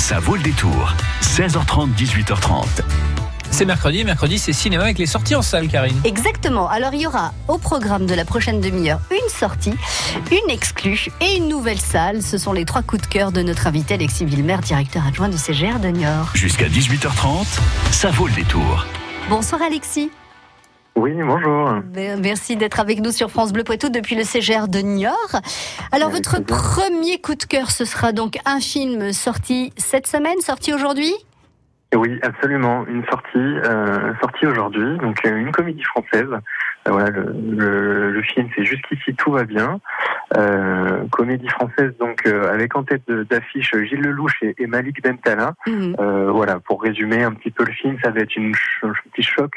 Ça 0.00 0.18
vaut 0.18 0.34
le 0.34 0.42
détour. 0.42 0.94
16h30, 1.20 1.94
18h30. 1.94 2.64
C'est 3.50 3.66
mercredi, 3.66 4.02
mercredi 4.02 4.38
c'est 4.38 4.54
cinéma 4.54 4.84
avec 4.84 4.96
les 4.96 5.04
sorties 5.04 5.34
en 5.34 5.42
salle, 5.42 5.68
Karine. 5.68 6.00
Exactement. 6.04 6.68
Alors 6.70 6.94
il 6.94 7.02
y 7.02 7.06
aura 7.06 7.34
au 7.48 7.58
programme 7.58 8.06
de 8.06 8.14
la 8.14 8.24
prochaine 8.24 8.62
demi-heure 8.62 9.00
une 9.10 9.28
sortie, 9.28 9.74
une 10.32 10.50
exclue 10.50 11.08
et 11.20 11.36
une 11.36 11.48
nouvelle 11.48 11.78
salle. 11.78 12.22
Ce 12.22 12.38
sont 12.38 12.54
les 12.54 12.64
trois 12.64 12.80
coups 12.80 13.02
de 13.02 13.06
cœur 13.08 13.30
de 13.30 13.42
notre 13.42 13.66
invité 13.66 13.92
Alexis 13.94 14.24
Villemer, 14.24 14.56
directeur 14.62 15.06
adjoint 15.06 15.28
du 15.28 15.36
CGR 15.36 15.78
de 15.78 15.88
Niort. 15.88 16.30
Jusqu'à 16.34 16.66
18h30, 16.68 17.46
ça 17.92 18.10
vaut 18.10 18.26
le 18.26 18.32
détour. 18.32 18.86
Bonsoir 19.28 19.60
Alexis. 19.60 20.10
Oui, 20.96 21.12
bonjour. 21.22 21.70
Merci 22.20 22.56
d'être 22.56 22.80
avec 22.80 23.00
nous 23.00 23.12
sur 23.12 23.30
France 23.30 23.52
Bleu 23.52 23.64
Poitou 23.64 23.88
depuis 23.88 24.16
le 24.16 24.24
CGR 24.24 24.68
de 24.68 24.80
Niort. 24.80 25.14
Alors 25.92 26.10
Avec 26.10 26.24
votre 26.26 26.42
plaisir. 26.42 26.62
premier 26.62 27.18
coup 27.20 27.34
de 27.34 27.44
cœur, 27.44 27.70
ce 27.70 27.84
sera 27.84 28.12
donc 28.12 28.38
un 28.44 28.60
film 28.60 29.12
sorti 29.12 29.72
cette 29.76 30.06
semaine, 30.06 30.40
sorti 30.40 30.74
aujourd'hui? 30.74 31.14
Oui, 31.94 32.18
absolument. 32.22 32.84
Une 32.86 33.04
sortie, 33.06 33.36
euh, 33.36 34.14
sortie 34.20 34.46
aujourd'hui, 34.46 34.96
donc 34.98 35.18
euh, 35.26 35.36
une 35.36 35.50
comédie 35.50 35.82
française. 35.82 36.28
Euh, 36.86 36.90
voilà, 36.92 37.10
le, 37.10 37.34
le, 37.56 38.10
le 38.12 38.22
film, 38.22 38.48
c'est 38.56 38.64
jusqu'ici 38.64 39.14
tout 39.16 39.32
va 39.32 39.44
bien. 39.44 39.80
Euh, 40.36 41.04
comédie 41.10 41.48
française, 41.48 41.92
donc 41.98 42.24
euh, 42.26 42.52
avec 42.52 42.76
en 42.76 42.84
tête 42.84 43.02
d'affiche 43.10 43.74
Gilles 43.82 44.00
Lelouch 44.02 44.40
et, 44.42 44.54
et 44.58 44.66
Malik 44.68 45.02
Bentala. 45.02 45.54
Mhm. 45.66 45.96
Euh, 45.98 46.30
voilà, 46.30 46.60
pour 46.60 46.80
résumer 46.80 47.24
un 47.24 47.32
petit 47.32 47.50
peu 47.50 47.64
le 47.64 47.72
film, 47.72 47.96
ça 48.04 48.10
va 48.10 48.20
être 48.20 48.36
une 48.36 48.54
ch- 48.54 48.84
un 48.84 48.92
petit 49.10 49.24
choc 49.24 49.50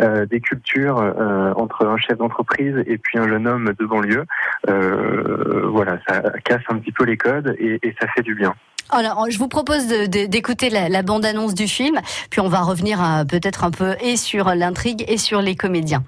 euh, 0.00 0.26
des 0.26 0.40
cultures 0.40 0.98
euh, 0.98 1.52
entre 1.56 1.86
un 1.86 1.96
chef 1.96 2.16
d'entreprise 2.18 2.76
et 2.86 2.98
puis 2.98 3.18
un 3.18 3.26
jeune 3.28 3.48
homme 3.48 3.72
de 3.76 3.84
banlieue. 3.84 4.24
Euh, 4.68 5.66
voilà, 5.66 5.98
ça 6.06 6.22
casse 6.44 6.62
un 6.68 6.78
petit 6.78 6.92
peu 6.92 7.04
les 7.04 7.16
codes 7.16 7.56
et, 7.58 7.80
et 7.82 7.94
ça 8.00 8.06
fait 8.08 8.22
du 8.22 8.36
bien. 8.36 8.54
Alors, 8.92 9.26
je 9.30 9.38
vous 9.38 9.48
propose 9.48 9.86
d'écouter 9.86 10.68
la, 10.70 10.88
la 10.88 11.02
bande-annonce 11.02 11.54
du 11.54 11.68
film, 11.68 12.00
puis 12.30 12.40
on 12.40 12.48
va 12.48 12.60
revenir 12.62 13.00
à- 13.00 13.24
peut-être 13.24 13.64
un 13.64 13.70
peu 13.70 13.94
et 14.00 14.16
sur 14.16 14.54
l'intrigue 14.54 15.04
et 15.08 15.16
sur 15.16 15.40
les 15.40 15.54
comédiens. 15.54 16.02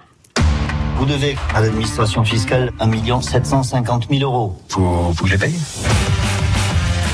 Vous 0.96 1.06
devez 1.06 1.36
à 1.54 1.60
l'administration 1.60 2.24
fiscale 2.24 2.72
1 2.80 3.20
750 3.20 4.08
000 4.10 4.22
euros. 4.22 4.56
Faut, 4.68 5.12
faut 5.16 5.24
que 5.24 5.28
je 5.28 5.34
les 5.34 5.38
paye. 5.38 5.54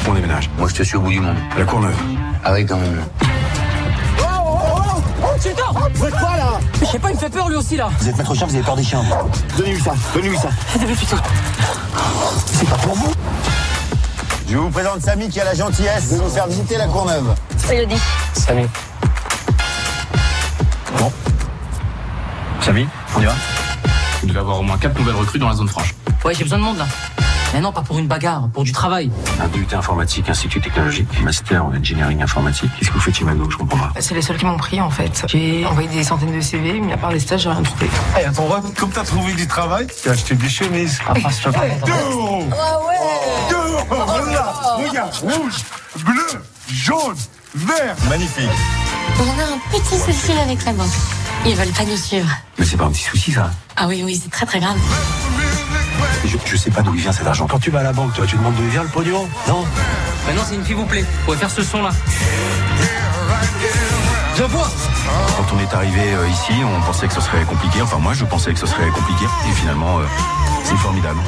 On 0.09 0.15
déménage. 0.15 0.49
Moi, 0.59 0.69
je 0.69 0.75
te 0.75 0.83
suis 0.83 0.97
au 0.97 1.01
bout 1.01 1.11
du 1.11 1.21
monde. 1.21 1.37
À 1.55 1.59
la 1.59 1.65
Courneuve. 1.65 1.97
Ah 2.45 2.53
oui, 2.55 2.65
quand 2.67 2.77
même. 2.79 3.03
Je 6.81 6.87
sais 6.87 6.99
pas, 6.99 7.11
il 7.11 7.15
me 7.15 7.21
fait 7.21 7.29
peur 7.31 7.49
lui 7.49 7.57
aussi 7.57 7.77
là. 7.77 7.91
Vous 8.01 8.09
êtes 8.09 8.17
maître 8.17 8.35
chien, 8.35 8.47
vous 8.47 8.55
avez 8.55 8.65
peur 8.65 8.77
des 8.77 8.83
chiens. 8.83 9.03
Donnez-lui 9.57 9.81
ça, 9.81 9.93
donnez-lui 10.15 10.39
ça. 10.39 10.49
C'est 12.47 12.69
pas 12.69 12.77
pour 12.77 12.95
vous. 12.95 13.13
Je 14.51 14.57
vous 14.57 14.71
présente 14.71 15.03
Samy 15.03 15.29
qui 15.29 15.41
a 15.41 15.45
la 15.45 15.55
gentillesse 15.55 16.11
de 16.11 16.17
nous 16.17 16.29
faire 16.29 16.47
visiter 16.47 16.79
la 16.79 16.87
Courneuve. 16.87 17.35
Samy. 17.59 17.97
Samy, 22.61 22.87
on 23.17 23.21
y 23.21 23.25
va? 23.25 23.35
Vous 24.21 24.27
devez 24.27 24.41
avoir 24.41 24.61
au 24.61 24.63
moins 24.63 24.79
4 24.79 24.99
nouvelles 24.99 25.15
recrues 25.15 25.39
dans 25.39 25.49
la 25.49 25.55
zone 25.55 25.69
franche. 25.69 25.95
Ouais, 26.25 26.35
j'ai 26.35 26.45
besoin 26.45 26.59
de 26.59 26.65
monde 26.65 26.79
là. 26.79 26.87
Mais 27.55 27.61
non, 27.61 27.73
pas 27.73 27.81
pour 27.81 27.99
une 27.99 28.07
bagarre, 28.07 28.49
pour 28.53 28.63
du 28.63 28.73
travail. 28.73 29.11
Un 29.41 29.49
DUT 29.49 29.67
informatique, 29.73 30.29
institut 30.29 30.61
technologique, 30.61 31.09
master 31.23 31.65
en 31.65 31.75
engineering 31.75 32.23
informatique. 32.23 32.71
Qu'est-ce 32.79 32.91
que 32.91 32.95
vous 32.95 33.01
faites 33.01 33.21
Mado 33.23 33.49
Je 33.51 33.57
comprends 33.57 33.79
pas. 33.79 33.93
C'est 34.01 34.15
les 34.15 34.21
seuls 34.21 34.37
qui 34.37 34.45
m'ont 34.45 34.59
pris 34.59 34.81
en 34.83 34.91
fait. 34.91 35.25
J'ai 35.29 35.65
envoyé 35.65 35.89
des 35.89 36.05
centaines 36.05 36.35
de 36.35 36.41
CV, 36.43 36.81
mais 36.81 36.93
à 36.93 36.99
part 36.99 37.11
les 37.11 37.21
stages, 37.21 37.43
j'ai 37.43 37.51
rien 37.51 37.63
trouvé. 37.63 37.89
Hey, 38.17 38.27
attends, 38.27 38.45
Rob, 38.45 38.65
comme 38.79 38.91
t'as 38.91 39.05
trouvé 39.05 39.33
du 39.33 39.47
travail, 39.47 39.87
t'as 40.05 40.11
acheté 40.11 40.35
des 40.35 40.49
chemises. 40.49 40.99
Je 41.17 41.45
te 41.45 41.49
parle. 41.51 41.69
Deux 41.87 41.93
euros 42.13 42.45
Deux 42.45 42.57
euros 42.57 42.88
Voilà 43.89 44.05
Regarde, 44.77 45.15
rouge, 45.23 45.55
bleu, 46.05 46.27
jaune, 46.73 47.17
vert 47.55 47.97
Magnifique. 48.09 48.49
On 49.19 49.41
a 49.41 49.45
un 49.55 49.59
petit 49.71 49.99
souci 49.99 50.33
avec 50.33 50.65
la 50.65 50.73
banque. 50.73 50.91
Ils 51.47 51.55
veulent 51.57 51.69
pas 51.69 51.85
nous 51.85 51.97
suivre. 51.97 52.29
Mais 52.59 52.65
c'est 52.65 52.77
pas 52.77 52.85
un 52.85 52.91
petit 52.91 53.03
souci, 53.05 53.33
ça. 53.33 53.51
Ah 53.77 53.87
oui, 53.87 54.03
oui, 54.05 54.21
c'est 54.23 54.31
très 54.31 54.47
très 54.47 54.61
grave. 54.61 54.77
Je, 56.25 56.37
je 56.45 56.57
sais 56.57 56.71
pas 56.71 56.83
d'où 56.83 56.95
il 56.95 57.01
vient 57.01 57.13
cet 57.13 57.27
argent. 57.27 57.47
Quand 57.47 57.59
tu 57.59 57.71
vas 57.71 57.81
à 57.81 57.85
la 57.85 57.93
banque, 57.93 58.13
toi, 58.15 58.27
tu 58.27 58.37
demandes 58.37 58.55
d'où 58.55 58.63
il 58.65 58.71
vient 58.71 58.83
le 58.83 58.89
pognon 58.89 59.29
Non? 59.47 59.65
Maintenant, 60.27 60.43
c'est 60.47 60.55
une 60.57 60.65
fille 60.65 60.75
vous 60.75 60.85
plaît. 60.85 61.03
Vous 61.03 61.25
pouvez 61.27 61.37
faire 61.39 61.51
ce 61.51 61.63
son 61.63 61.83
là. 61.83 61.91
Je 64.37 64.43
vois. 64.45 64.69
Quand 65.37 65.57
on 65.57 65.59
est 65.61 65.75
arrivé 65.75 66.15
euh, 66.15 66.29
ici, 66.29 66.53
on 66.65 66.81
pensait 66.83 67.09
que 67.09 67.15
ce 67.15 67.21
serait 67.21 67.43
compliqué. 67.45 67.81
Enfin, 67.83 67.99
moi, 67.99 68.13
je 68.15 68.25
pensais 68.25 68.53
que 68.53 68.59
ce 68.59 68.67
serait 68.67 68.89
compliqué. 68.91 69.25
Et 69.49 69.53
finalement, 69.55 69.99
euh, 69.99 70.03
c'est 70.65 70.77
formidable. 70.77 71.19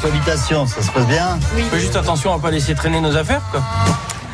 Cohabitation, 0.00 0.66
ça 0.66 0.82
se 0.82 0.90
passe 0.90 1.06
bien 1.06 1.38
Fais 1.70 1.80
juste 1.80 1.96
attention 1.96 2.34
à 2.34 2.38
pas 2.38 2.50
laisser 2.50 2.74
traîner 2.74 3.00
nos 3.00 3.16
affaires 3.16 3.42
quoi. 3.50 3.62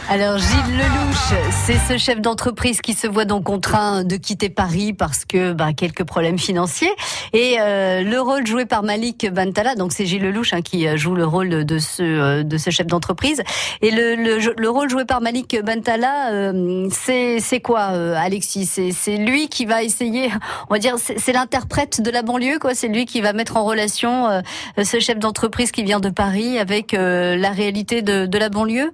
Alors 0.09 0.39
Gilles 0.39 0.77
Lelouch, 0.78 1.50
c'est 1.50 1.78
ce 1.78 1.99
chef 1.99 2.21
d'entreprise 2.21 2.81
qui 2.81 2.94
se 2.94 3.09
voit 3.09 3.25
donc 3.25 3.43
contraint 3.43 4.05
de 4.05 4.15
quitter 4.15 4.49
Paris 4.49 4.93
parce 4.93 5.25
que 5.25 5.53
bah, 5.53 5.72
quelques 5.77 6.05
problèmes 6.05 6.39
financiers. 6.39 6.93
Et 7.33 7.56
euh, 7.61 8.03
le 8.03 8.21
rôle 8.21 8.47
joué 8.47 8.66
par 8.66 8.84
Malik 8.84 9.28
Bantala, 9.33 9.75
donc 9.75 9.93
c'est 9.93 10.06
Gilles 10.06 10.22
Lelouch 10.22 10.53
hein, 10.53 10.62
qui 10.62 10.87
euh, 10.87 10.97
joue 10.97 11.16
le 11.16 11.27
rôle 11.27 11.65
de, 11.65 11.78
ce 11.81 12.03
euh, 12.05 12.43
de 12.45 12.56
ce 12.56 12.71
chef 12.71 12.87
d'entreprise. 12.87 13.43
Et 13.83 13.91
le, 13.91 14.15
le, 14.15 14.55
le 14.56 14.71
rôle 14.71 14.89
joué 14.89 15.06
par 15.06 15.21
Malik 15.21 15.61
Bantala, 15.61 16.31
euh, 16.31 16.89
c'est 16.91 17.61
quoi, 17.61 17.89
euh, 17.93 18.15
Alexis? 18.16 18.93
C'est 18.93 19.16
lui 19.16 19.49
qui 19.49 19.66
va 19.66 19.83
essayer, 19.83 20.31
on 20.71 20.75
va 20.75 20.78
dire, 20.78 20.95
c'est 20.99 21.33
l'interprète 21.33 22.00
de 22.00 22.11
la 22.12 22.22
banlieue, 22.22 22.61
quoi? 22.61 22.75
C'est 22.75 22.89
lui 22.89 23.06
qui 23.06 23.21
va 23.21 23.33
mettre 23.33 23.56
en 23.56 23.65
relation 23.65 24.28
euh, 24.28 24.41
ce 24.84 25.00
chef 25.00 25.19
d'entreprise 25.19 25.72
qui 25.72 25.83
vient 25.83 26.00
de 26.00 26.11
Paris 26.11 26.61
avec 26.61 26.93
la 26.93 27.50
réalité 27.50 28.03
de, 28.03 28.27
de 28.27 28.39
la 28.39 28.50
banlieue? 28.50 28.93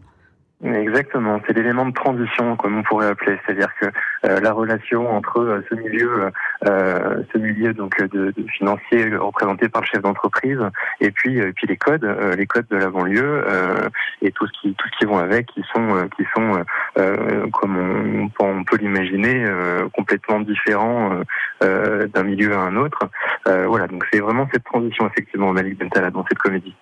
Exactement, 0.65 1.41
c'est 1.45 1.55
l'élément 1.55 1.87
de 1.87 1.93
transition, 1.93 2.55
comme 2.55 2.79
on 2.79 2.83
pourrait 2.85 3.09
appeler, 3.09 3.37
c'est-à-dire 3.45 3.71
que 3.81 3.87
euh, 4.25 4.39
la 4.39 4.53
relation 4.53 5.11
entre 5.11 5.41
euh, 5.41 5.65
ce 5.69 5.75
milieu, 5.75 6.31
euh, 6.69 7.21
ce 7.33 7.39
milieu 7.39 7.75
donc 7.75 8.01
de, 8.01 8.31
de 8.31 8.47
financier 8.47 9.13
représenté 9.17 9.69
par 9.69 9.83
le 9.83 9.89
chef 9.89 10.03
d'entreprise, 10.03 10.61
et 11.01 11.11
puis 11.11 11.39
et 11.39 11.53
puis 11.53 11.67
les 11.67 11.77
codes, 11.77 12.05
euh, 12.05 12.37
les 12.37 12.47
codes 12.47 12.69
de 12.71 12.77
la 12.77 12.91
banlieue 12.91 13.45
euh, 13.45 13.89
et 14.23 14.31
tout 14.31 14.47
ce 14.47 14.53
qui 14.61 14.75
tout 14.75 14.87
ce 14.93 14.99
qui 14.99 15.05
vont 15.05 15.19
avec, 15.19 15.47
qui 15.47 15.65
sont 15.75 15.97
euh, 15.97 16.07
qui 16.17 16.25
sont 16.33 16.65
euh, 16.97 17.47
comme 17.53 18.31
on, 18.39 18.45
on 18.45 18.63
peut 18.63 18.77
l'imaginer 18.77 19.45
euh, 19.45 19.89
complètement 19.89 20.39
différents 20.39 21.13
euh, 21.13 21.25
euh, 21.65 22.07
d'un 22.07 22.23
milieu 22.23 22.53
à 22.55 22.61
un 22.61 22.77
autre. 22.77 23.11
Euh, 23.49 23.67
voilà, 23.67 23.89
donc 23.89 24.07
c'est 24.13 24.21
vraiment 24.21 24.49
cette 24.53 24.63
transition 24.63 25.09
effectivement 25.09 25.53
Malik 25.53 25.77
Bentala 25.77 26.13
dans 26.13 26.25
cette 26.29 26.39
comédie. 26.39 26.77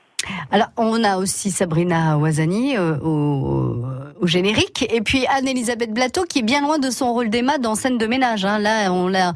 Alors, 0.50 0.68
on 0.76 1.02
a 1.02 1.16
aussi 1.16 1.50
Sabrina 1.50 2.18
Ouazani 2.18 2.76
euh, 2.76 2.98
au, 2.98 3.84
au 4.20 4.26
générique, 4.26 4.86
et 4.92 5.00
puis 5.00 5.26
Anne-Elisabeth 5.26 5.92
Blateau 5.92 6.24
qui 6.24 6.40
est 6.40 6.42
bien 6.42 6.60
loin 6.60 6.78
de 6.78 6.90
son 6.90 7.12
rôle 7.12 7.30
d'Emma 7.30 7.58
dans 7.58 7.74
scène 7.74 7.98
de 7.98 8.06
ménage. 8.06 8.44
hein. 8.44 8.58
Là, 8.58 8.92
on 8.92 9.08
l'a, 9.08 9.32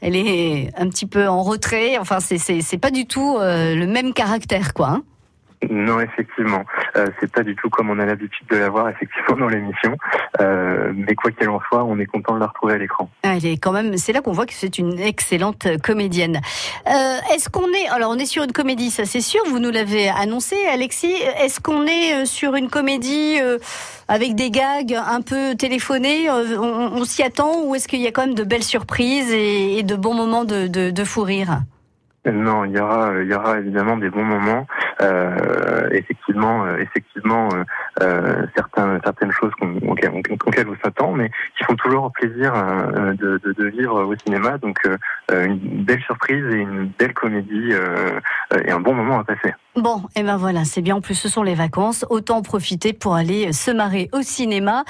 elle 0.00 0.16
est 0.16 0.70
un 0.76 0.88
petit 0.88 1.06
peu 1.06 1.26
en 1.28 1.42
retrait. 1.42 1.98
Enfin, 1.98 2.18
c'est 2.20 2.78
pas 2.78 2.90
du 2.90 3.06
tout 3.06 3.36
euh, 3.38 3.74
le 3.74 3.86
même 3.86 4.12
caractère, 4.12 4.74
quoi. 4.74 4.88
hein. 4.88 5.02
Non, 5.68 6.00
effectivement, 6.00 6.64
euh, 6.96 7.06
c'est 7.18 7.30
pas 7.32 7.42
du 7.42 7.56
tout 7.56 7.68
comme 7.68 7.90
on 7.90 7.98
a 7.98 8.06
l'habitude 8.06 8.46
de 8.48 8.56
la 8.56 8.68
voir 8.68 8.88
effectivement 8.88 9.36
dans 9.36 9.48
l'émission. 9.48 9.96
Euh, 10.40 10.92
mais 10.94 11.14
quoi 11.14 11.30
qu'il 11.32 11.48
en 11.48 11.60
soit, 11.68 11.82
on 11.84 11.98
est 11.98 12.06
content 12.06 12.34
de 12.34 12.40
la 12.40 12.46
retrouver 12.46 12.74
à 12.74 12.78
l'écran. 12.78 13.10
Elle 13.22 13.44
est 13.44 13.56
quand 13.56 13.72
même. 13.72 13.96
C'est 13.96 14.12
là 14.12 14.20
qu'on 14.20 14.32
voit 14.32 14.46
que 14.46 14.52
c'est 14.54 14.78
une 14.78 14.98
excellente 15.00 15.66
euh, 15.66 15.76
comédienne. 15.78 16.40
Euh, 16.86 17.16
Est-ce 17.34 17.48
qu'on 17.48 17.68
est 17.72 17.88
Alors, 17.88 18.12
on 18.12 18.18
est 18.18 18.26
sur 18.26 18.44
une 18.44 18.52
comédie, 18.52 18.90
ça 18.90 19.04
c'est 19.04 19.20
sûr. 19.20 19.40
Vous 19.48 19.58
nous 19.58 19.70
l'avez 19.70 20.08
annoncé, 20.08 20.56
Alexis. 20.72 21.14
Est-ce 21.42 21.60
qu'on 21.60 21.86
est 21.86 22.22
euh, 22.22 22.24
sur 22.24 22.54
une 22.54 22.68
comédie 22.70 23.38
euh, 23.42 23.58
avec 24.06 24.36
des 24.36 24.50
gags 24.50 24.94
un 24.94 25.20
peu 25.22 25.56
téléphonés 25.56 26.30
On, 26.30 26.92
on 26.94 27.04
s'y 27.04 27.22
attend 27.22 27.64
ou 27.64 27.74
est-ce 27.74 27.88
qu'il 27.88 28.00
y 28.00 28.06
a 28.06 28.12
quand 28.12 28.26
même 28.26 28.34
de 28.36 28.44
belles 28.44 28.62
surprises 28.62 29.32
et, 29.32 29.78
et 29.78 29.82
de 29.82 29.96
bons 29.96 30.14
moments 30.14 30.44
de, 30.44 30.66
de, 30.68 30.90
de 30.90 31.04
fou 31.04 31.22
rire? 31.22 31.62
Non, 32.32 32.64
il 32.64 32.72
y 32.72 32.78
aura, 32.78 33.12
il 33.20 33.28
y 33.28 33.34
aura 33.34 33.58
évidemment 33.58 33.96
des 33.96 34.10
bons 34.10 34.24
moments. 34.24 34.66
Euh, 35.00 35.88
effectivement, 35.92 36.64
euh, 36.64 36.78
effectivement, 36.78 37.48
euh, 37.52 37.64
euh, 38.02 38.46
certaines 38.56 39.32
choses 39.32 39.52
auxquelles, 39.86 40.68
on 40.68 40.76
s'attend, 40.84 41.12
mais 41.12 41.30
qui 41.56 41.64
font 41.64 41.76
toujours 41.76 42.12
plaisir 42.12 42.52
euh, 42.54 43.12
de, 43.14 43.40
de, 43.44 43.52
de 43.52 43.66
vivre 43.68 44.02
au 44.04 44.16
cinéma. 44.16 44.58
Donc, 44.58 44.78
euh, 44.86 45.46
une 45.46 45.84
belle 45.84 46.00
surprise 46.00 46.44
et 46.52 46.58
une 46.58 46.90
belle 46.98 47.14
comédie 47.14 47.70
euh, 47.72 48.20
et 48.64 48.70
un 48.70 48.80
bon 48.80 48.94
moment 48.94 49.20
à 49.20 49.24
passer. 49.24 49.54
Bon, 49.78 50.02
et 50.16 50.24
ben 50.24 50.36
voilà, 50.36 50.64
c'est 50.64 50.80
bien. 50.80 50.96
En 50.96 51.00
plus, 51.00 51.14
ce 51.14 51.28
sont 51.28 51.44
les 51.44 51.54
vacances. 51.54 52.04
Autant 52.10 52.38
en 52.38 52.42
profiter 52.42 52.92
pour 52.92 53.14
aller 53.14 53.52
se 53.52 53.70
marrer 53.70 54.10
au 54.12 54.22
cinéma. 54.22 54.84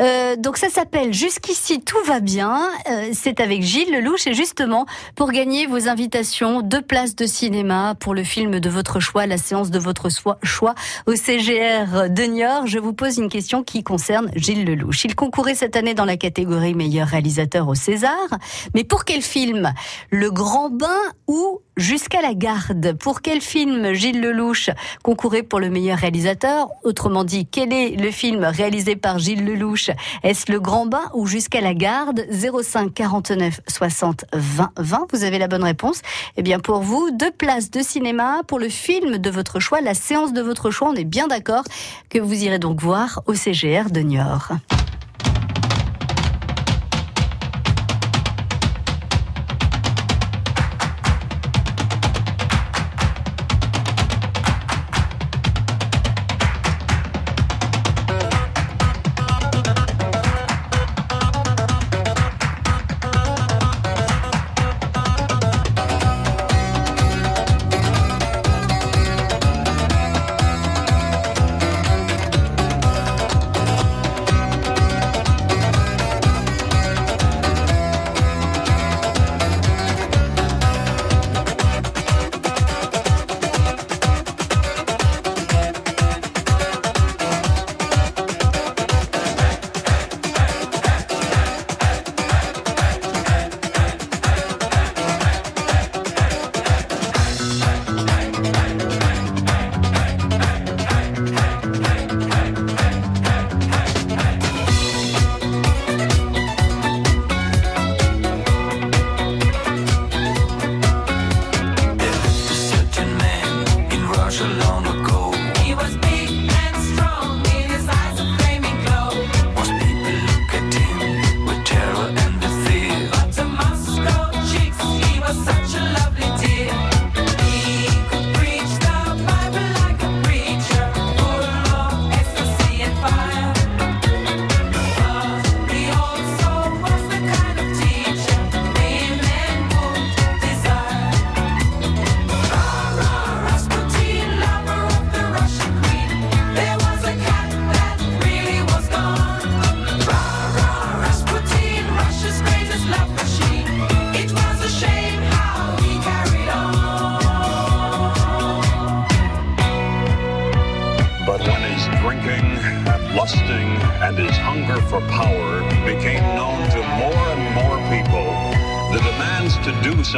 Euh, 0.00 0.34
donc, 0.34 0.56
ça 0.56 0.68
s'appelle 0.68 1.14
Jusqu'ici, 1.14 1.80
tout 1.80 2.02
va 2.06 2.18
bien. 2.18 2.60
Euh, 2.90 3.10
c'est 3.12 3.38
avec 3.38 3.62
Gilles 3.62 3.92
Lelouch. 3.92 4.26
Et 4.26 4.34
justement, 4.34 4.84
pour 5.14 5.30
gagner 5.30 5.66
vos 5.66 5.88
invitations, 5.88 6.60
deux 6.60 6.82
places 6.82 7.14
de 7.14 7.24
cinéma 7.24 7.94
pour 8.00 8.14
le 8.14 8.24
film 8.24 8.58
de 8.58 8.68
votre 8.68 8.98
choix, 8.98 9.26
la 9.26 9.38
séance 9.38 9.70
de 9.70 9.78
votre 9.78 10.08
choix 10.42 10.74
au 11.06 11.14
CGR 11.14 12.10
de 12.10 12.22
Niort, 12.24 12.66
je 12.66 12.80
vous 12.80 12.94
pose 12.94 13.18
une 13.18 13.28
question 13.28 13.62
qui 13.62 13.84
concerne 13.84 14.28
Gilles 14.34 14.64
Lelouch. 14.64 15.04
Il 15.04 15.14
concourait 15.14 15.54
cette 15.54 15.76
année 15.76 15.94
dans 15.94 16.04
la 16.04 16.16
catégorie 16.16 16.74
meilleur 16.74 17.06
réalisateur 17.06 17.68
au 17.68 17.76
César. 17.76 18.26
Mais 18.74 18.82
pour 18.82 19.04
quel 19.04 19.22
film? 19.22 19.72
Le 20.10 20.32
Grand 20.32 20.70
Bain 20.70 20.98
ou 21.28 21.60
Jusqu'à 21.78 22.20
la 22.20 22.34
garde. 22.34 22.92
Pour 22.98 23.22
quel 23.22 23.40
film 23.40 23.94
Gilles 23.94 24.20
Lelouch 24.20 24.68
concourait 25.02 25.42
pour 25.42 25.58
le 25.58 25.70
meilleur 25.70 25.96
réalisateur? 25.96 26.68
Autrement 26.84 27.24
dit, 27.24 27.46
quel 27.46 27.72
est 27.72 27.96
le 27.96 28.10
film 28.10 28.44
réalisé 28.44 28.94
par 28.94 29.18
Gilles 29.18 29.44
Lelouch? 29.44 29.90
Est-ce 30.22 30.52
Le 30.52 30.60
Grand 30.60 30.84
Bain 30.84 31.10
ou 31.14 31.26
Jusqu'à 31.26 31.62
la 31.62 31.72
garde? 31.72 32.26
05 32.30 32.92
49 32.92 33.60
60 33.66 34.26
20 34.34 34.70
20. 34.76 35.06
Vous 35.12 35.24
avez 35.24 35.38
la 35.38 35.48
bonne 35.48 35.64
réponse. 35.64 36.02
Eh 36.36 36.42
bien, 36.42 36.60
pour 36.60 36.82
vous, 36.82 37.10
deux 37.10 37.30
places 37.30 37.70
de 37.70 37.80
cinéma 37.80 38.42
pour 38.46 38.58
le 38.58 38.68
film 38.68 39.16
de 39.16 39.30
votre 39.30 39.58
choix, 39.58 39.80
la 39.80 39.94
séance 39.94 40.34
de 40.34 40.42
votre 40.42 40.70
choix. 40.70 40.90
On 40.90 40.94
est 40.94 41.04
bien 41.04 41.26
d'accord 41.26 41.64
que 42.10 42.18
vous 42.18 42.44
irez 42.44 42.58
donc 42.58 42.82
voir 42.82 43.22
au 43.26 43.32
CGR 43.32 43.90
de 43.90 44.00
Niort. 44.00 44.52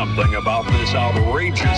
Something 0.04 0.34
about 0.34 0.66
this 0.66 0.94
outrageous 0.94 1.73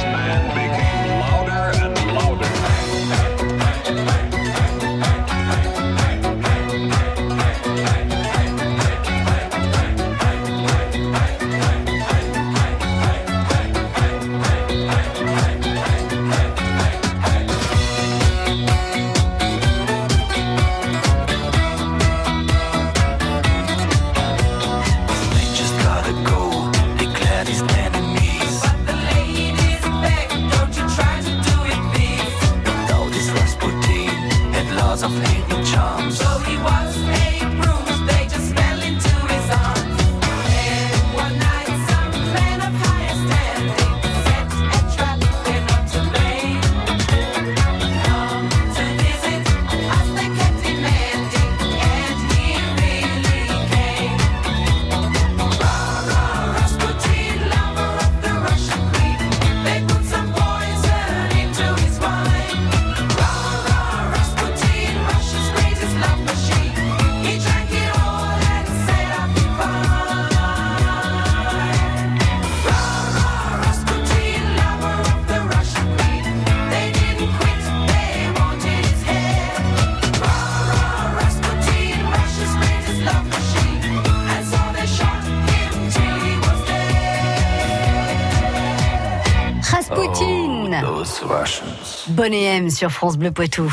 Bonnet 92.27 92.57
M 92.57 92.71
sur 92.71 92.91
France 92.91 93.19
Bleu 93.19 93.31
Poitou. 93.31 93.73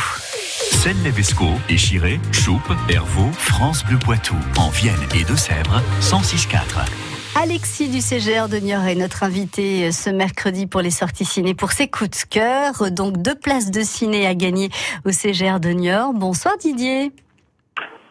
Celle-Levesco, 0.83 1.45
Échiré, 1.69 2.19
Choupe, 2.31 2.71
Hervaux, 2.87 3.31
France 3.31 3.83
Bleu 3.83 3.97
Poitou. 3.97 4.35
En 4.57 4.69
Vienne 4.69 4.93
et 5.15 5.23
Deux-Sèvres, 5.23 5.81
106.4. 6.01 6.85
Alexis 7.33 7.89
du 7.89 7.99
CGR 7.99 8.49
de 8.49 8.57
Niort 8.57 8.83
est 8.83 8.93
notre 8.93 9.23
invité 9.23 9.87
euh, 9.87 9.91
ce 9.91 10.11
mercredi 10.11 10.67
pour 10.67 10.81
les 10.81 10.91
sorties 10.91 11.25
ciné 11.25 11.55
pour 11.55 11.71
ses 11.71 11.87
coups 11.87 12.11
de 12.11 12.29
cœur. 12.29 12.91
Donc 12.91 13.23
deux 13.23 13.33
places 13.33 13.71
de 13.71 13.81
ciné 13.81 14.27
à 14.27 14.35
gagner 14.35 14.69
au 15.03 15.11
CGR 15.11 15.59
de 15.59 15.69
Niort. 15.69 16.13
Bonsoir 16.13 16.55
Didier. 16.59 17.11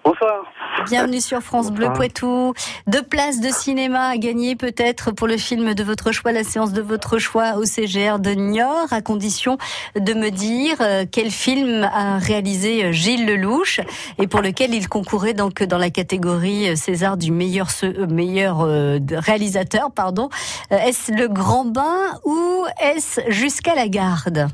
Bonsoir. 0.05 0.45
Bienvenue 0.87 1.21
sur 1.21 1.41
France 1.41 1.71
Bleu. 1.71 1.93
Poitou. 1.93 2.55
Deux 2.89 3.03
places 3.03 3.41
de 3.41 3.51
cinéma 3.51 4.09
à 4.09 4.17
gagner 4.17 4.57
peut-être 4.57 5.13
pour 5.13 5.29
le 5.29 5.37
film 5.37 5.75
de 5.75 5.85
votre 5.85 6.11
choix, 6.11 6.33
la 6.33 6.43
séance 6.43 6.73
de 6.73 6.83
votre 6.83 7.19
choix 7.19 7.55
au 7.57 7.65
CGR 7.65 8.19
de 8.19 8.31
Niort, 8.31 8.93
à 8.93 9.01
condition 9.01 9.59
de 9.95 10.13
me 10.15 10.31
dire 10.31 10.77
euh, 10.81 11.05
quel 11.11 11.31
film 11.31 11.85
a 11.85 12.19
réalisé 12.19 12.87
euh, 12.87 12.93
Gilles 12.93 13.27
Lelouch 13.27 13.81
et 14.19 14.27
pour 14.27 14.41
lequel 14.41 14.75
il 14.75 14.89
concourait 14.89 15.35
donc 15.35 15.63
dans 15.63 15.79
la 15.79 15.91
catégorie 15.91 16.71
euh, 16.71 16.75
César 16.75 17.17
du 17.17 17.31
meilleur 17.31 17.69
meilleur 18.09 18.67
réalisateur. 19.13 19.93
Pardon. 19.93 20.31
Est-ce 20.71 21.13
Le 21.13 21.29
Grand 21.29 21.65
Bain 21.65 22.19
ou 22.25 22.65
est-ce 22.81 23.21
Jusqu'à 23.29 23.77
la 23.77 23.87
garde? 23.87 24.49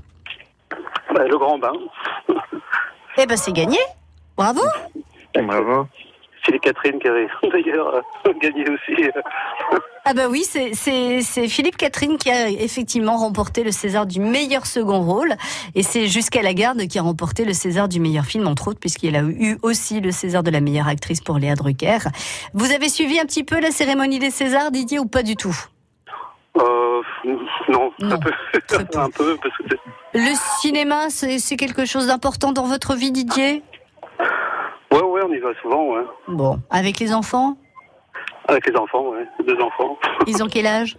Bah, 1.15 1.25
le 1.27 1.39
grand 1.39 1.59
bain. 1.59 1.73
Eh 3.17 3.27
ben 3.27 3.37
c'est 3.37 3.53
gagné. 3.53 3.79
Bravo. 4.37 4.61
Bravo. 5.43 5.87
Philippe 6.45 6.63
Catherine 6.63 6.99
qui 7.01 7.09
avait 7.09 7.27
d'ailleurs 7.53 8.03
euh, 8.27 8.33
gagné 8.41 8.65
aussi. 8.71 9.03
Ah 10.05 10.15
bah 10.15 10.29
oui, 10.31 10.45
c'est- 10.45 10.71
c'est 10.73 11.21
c'est 11.21 11.49
Philippe 11.49 11.77
Catherine 11.77 12.17
qui 12.17 12.31
a 12.31 12.49
effectivement 12.49 13.17
remporté 13.17 13.65
le 13.65 13.73
César 13.73 14.07
du 14.07 14.21
meilleur 14.21 14.65
second 14.65 15.01
rôle. 15.03 15.35
Et 15.75 15.83
c'est 15.83 16.07
Jusqu'à 16.07 16.41
la 16.43 16.55
garde 16.55 16.87
qui 16.87 16.99
a 16.99 17.03
remporté 17.03 17.45
le 17.45 17.53
César 17.53 17.89
du 17.89 18.01
meilleur 18.01 18.25
film, 18.25 18.47
entre 18.47 18.69
autres, 18.69 18.81
puisqu'il 18.81 19.15
a 19.17 19.23
eu 19.23 19.59
aussi 19.63 20.01
le 20.01 20.11
César 20.13 20.43
de 20.43 20.51
la 20.51 20.61
meilleure 20.61 20.89
actrice 20.89 21.21
pour 21.21 21.39
Léa 21.39 21.55
Drucker. 21.55 21.99
Vous 22.55 22.73
avez 22.73 22.89
suivi 22.89 23.19
un 23.21 23.25
petit 23.27 23.45
peu 23.45 23.61
la 23.61 23.71
cérémonie 23.71 24.19
des 24.21 24.31
Césars, 24.31 24.71
Didier, 24.71 24.99
ou 25.01 25.07
pas 25.07 25.23
du 25.23 25.37
tout? 25.37 25.57
Euh, 26.57 27.03
non, 27.69 27.93
un 28.01 28.19
peu, 28.19 28.31
un 28.97 29.11
peu 29.11 29.37
parce 29.37 29.57
que 29.59 29.65
c'est- 29.69 30.19
Le 30.19 30.35
cinéma, 30.61 31.11
c'est 31.11 31.39
c'est 31.39 31.57
quelque 31.57 31.85
chose 31.85 32.07
d'important 32.07 32.53
dans 32.53 32.65
votre 32.65 32.95
vie, 32.95 33.13
Didier? 33.13 33.63
On 35.25 35.33
y 35.33 35.39
va 35.39 35.51
souvent, 35.63 35.95
ouais. 35.95 36.05
Bon, 36.29 36.59
avec 36.71 36.99
les 36.99 37.13
enfants? 37.13 37.57
Avec 38.47 38.67
les 38.67 38.77
enfants, 38.77 39.11
ouais, 39.11 39.27
deux 39.47 39.61
enfants. 39.61 39.99
Ils 40.27 40.43
ont 40.43 40.49
quel 40.49 40.67
âge? 40.67 40.97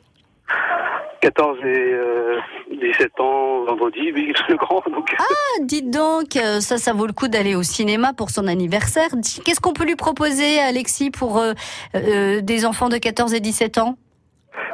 14 1.22 1.58
et 1.60 1.66
euh, 1.66 2.40
17 2.72 3.20
ans 3.20 3.66
vendredi, 3.66 4.12
oui, 4.14 4.34
le 4.48 4.56
grand. 4.56 4.82
Donc. 4.90 5.14
Ah, 5.20 5.24
dites 5.64 5.90
donc, 5.90 6.36
euh, 6.36 6.62
ça, 6.62 6.78
ça 6.78 6.94
vaut 6.94 7.08
le 7.08 7.14
coup 7.14 7.28
d'aller 7.28 7.56
au 7.56 7.64
cinéma 7.64 8.14
pour 8.14 8.30
son 8.30 8.48
anniversaire. 8.48 9.10
Qu'est-ce 9.44 9.60
qu'on 9.60 9.74
peut 9.74 9.86
lui 9.86 9.96
proposer, 9.96 10.60
Alexis, 10.60 11.12
pour 11.12 11.38
euh, 11.38 11.54
euh, 11.96 12.42
des 12.42 12.66
enfants 12.66 12.90
de 12.90 12.98
14 12.98 13.34
et 13.34 13.40
17 13.40 13.78
ans? 13.80 13.96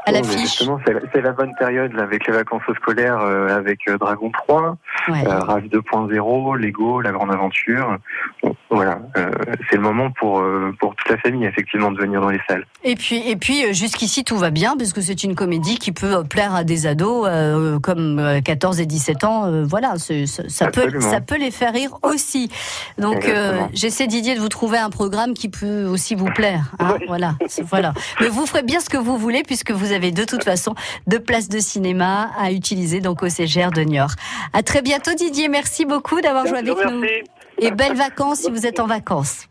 À 0.05 0.21
Justement, 0.23 0.79
c'est 1.13 1.21
la, 1.21 1.31
bonne 1.31 1.53
période 1.57 1.93
là, 1.93 2.03
avec 2.03 2.27
les 2.27 2.33
vacances 2.33 2.61
scolaires, 2.75 3.19
euh, 3.21 3.55
avec 3.57 3.79
euh, 3.87 3.97
Dragon 3.97 4.29
3, 4.31 4.77
Ouais. 5.09 5.23
euh, 5.27 5.39
Rave 5.39 5.65
2.0, 5.65 6.57
Lego, 6.57 7.01
La 7.01 7.11
Grande 7.11 7.31
Aventure. 7.31 7.97
Bon, 8.43 8.55
voilà, 8.69 8.99
euh, 9.17 9.29
c'est 9.69 9.75
le 9.77 9.81
moment 9.81 10.11
pour 10.19 10.39
euh, 10.39 10.73
pour 10.79 10.95
toute 10.95 11.09
la 11.09 11.17
famille 11.17 11.45
effectivement 11.45 11.91
de 11.91 11.99
venir 11.99 12.21
dans 12.21 12.29
les 12.29 12.39
salles. 12.47 12.65
Et 12.83 12.95
puis, 12.95 13.17
et 13.29 13.35
puis 13.35 13.65
euh, 13.65 13.73
jusqu'ici, 13.73 14.23
tout 14.23 14.37
va 14.37 14.49
bien, 14.51 14.75
parce 14.77 14.93
que 14.93 15.01
c'est 15.01 15.23
une 15.23 15.35
comédie 15.35 15.77
qui 15.77 15.91
peut 15.91 16.17
euh, 16.19 16.23
plaire 16.23 16.53
à 16.55 16.63
des 16.63 16.87
ados 16.87 17.27
euh, 17.29 17.79
comme 17.79 18.19
euh, 18.19 18.41
14 18.41 18.79
et 18.81 18.85
17 18.85 19.23
ans. 19.23 19.45
euh, 19.45 19.63
voilà, 19.65 19.95
ça, 19.97 20.67
peut, 20.67 20.99
ça 20.99 21.21
peut 21.21 21.37
les 21.37 21.51
faire 21.51 21.73
rire 21.73 21.97
aussi. 22.03 22.49
Donc, 22.97 23.25
euh, 23.27 23.59
j'essaie, 23.73 24.07
Didier, 24.07 24.35
de 24.35 24.39
vous 24.39 24.49
trouver 24.49 24.77
un 24.77 24.89
programme 24.89 25.33
qui 25.33 25.49
peut 25.49 25.85
aussi 25.85 26.15
vous 26.15 26.25
plaire. 26.35 26.71
hein, 26.79 26.97
Voilà, 27.07 27.35
voilà. 27.69 27.93
Mais 28.21 28.27
vous 28.27 28.45
ferez 28.45 28.63
bien 28.63 28.79
ce 28.79 28.89
que 28.89 28.97
vous 28.97 29.17
voulez, 29.17 29.43
puisque 29.43 29.71
vous 29.71 29.91
avez 29.91 29.94
de 29.99 30.23
toute 30.23 30.43
façon 30.43 30.75
deux 31.07 31.19
places 31.19 31.49
de 31.49 31.59
cinéma 31.59 32.31
à 32.37 32.51
utiliser 32.51 33.01
donc 33.01 33.23
au 33.23 33.29
CGR 33.29 33.71
de 33.71 33.81
Niort. 33.81 34.11
À 34.53 34.63
très 34.63 34.81
bientôt, 34.81 35.13
Didier. 35.13 35.47
Merci 35.47 35.85
beaucoup 35.85 36.21
d'avoir 36.21 36.45
joué 36.47 36.59
avec 36.59 36.77
nous. 36.91 37.03
Et 37.59 37.71
belles 37.71 37.95
vacances 37.95 38.39
si 38.39 38.51
vous 38.51 38.65
êtes 38.65 38.79
en 38.79 38.87
vacances. 38.87 39.47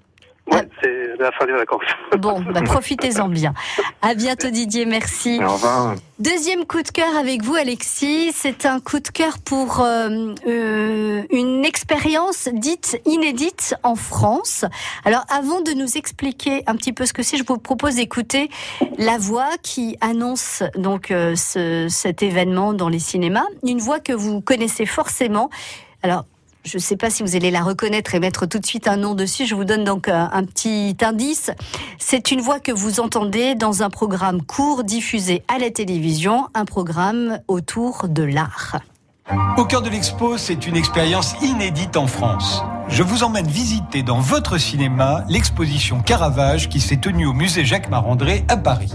Ouais, 0.51 0.69
c'est 0.83 1.17
la 1.19 1.33
fin 1.33 1.47
des 1.47 1.53
vacances. 1.53 1.81
Bon, 2.19 2.41
bah, 2.43 2.63
profitez-en 2.63 3.29
bien. 3.29 3.55
À 4.03 4.15
bientôt, 4.15 4.51
Didier. 4.51 4.87
Merci. 4.87 5.41
Au 5.43 5.53
revoir. 5.55 5.95
Deuxième 6.21 6.65
coup 6.65 6.81
de 6.83 6.89
cœur 6.89 7.17
avec 7.17 7.43
vous, 7.43 7.55
Alexis. 7.57 8.31
C'est 8.33 8.67
un 8.67 8.79
coup 8.79 9.01
de 9.01 9.09
cœur 9.09 9.39
pour 9.39 9.81
euh, 9.81 10.33
euh, 10.47 11.23
une 11.31 11.65
expérience 11.65 12.49
dite 12.53 13.01
inédite 13.05 13.75
en 13.83 13.97
France. 13.97 14.65
Alors, 15.05 15.25
avant 15.29 15.61
de 15.61 15.73
nous 15.73 15.97
expliquer 15.97 16.63
un 16.67 16.77
petit 16.77 16.93
peu 16.93 17.05
ce 17.07 17.13
que 17.13 17.23
c'est, 17.25 17.37
je 17.37 17.45
vous 17.45 17.59
propose 17.59 17.97
d'écouter 17.97 18.49
la 18.99 19.19
voix 19.19 19.49
qui 19.63 19.97
annonce 20.01 20.63
donc 20.77 21.11
euh, 21.11 21.35
ce- 21.37 21.89
cet 21.91 22.23
événement 22.23 22.75
dans 22.75 22.89
les 22.89 23.01
cinémas. 23.01 23.45
Une 23.67 23.79
voix 23.81 23.99
que 23.99 24.13
vous 24.13 24.41
connaissez 24.41 24.87
forcément. 24.87 25.51
Alors, 26.03 26.27
je 26.65 26.79
ne 26.79 26.83
sais 26.83 26.97
pas 26.97 27.11
si 27.11 27.23
vous 27.23 27.37
allez 27.37 27.51
la 27.51 27.63
reconnaître 27.63 28.15
et 28.15 28.21
mettre 28.21 28.47
tout 28.47 28.59
de 28.59 28.67
suite 28.67 28.89
un 28.89 28.97
nom 28.97 29.15
dessus. 29.15 29.47
Je 29.47 29.55
vous 29.55 29.65
donne 29.65 29.85
donc 29.85 30.09
un, 30.09 30.31
un 30.33 30.45
petit 30.45 30.97
indice. 31.03 31.51
C'est 31.99 32.31
une 32.31 32.41
voix 32.41 32.59
que 32.59 32.73
vous 32.73 33.01
entendez 33.01 33.55
dans 33.55 33.83
un 33.83 33.91
programme 33.91 34.43
court 34.43 34.85
diffusé 34.85 35.43
à 35.55 35.59
la 35.59 35.71
télévision, 35.71 36.49
un 36.55 36.65
programme 36.65 37.39
autour 37.49 38.09
de 38.09 38.23
l'art. 38.23 38.81
Au 39.57 39.65
cœur 39.65 39.83
de 39.83 39.89
l'expo, 39.89 40.37
c'est 40.37 40.67
une 40.67 40.77
expérience 40.77 41.35
inédite 41.43 41.97
en 41.97 42.07
France. 42.07 42.63
Je 42.89 43.03
vous 43.03 43.23
emmène 43.23 43.47
visiter 43.47 44.03
dans 44.03 44.21
votre 44.21 44.59
cinéma 44.59 45.25
l'exposition 45.29 46.01
Caravage 46.01 46.69
qui 46.69 46.81
s'est 46.81 46.99
tenue 46.99 47.27
au 47.27 47.33
musée 47.33 47.65
Jacques 47.65 47.89
Marandré 47.89 48.45
à 48.49 48.57
Paris. 48.57 48.93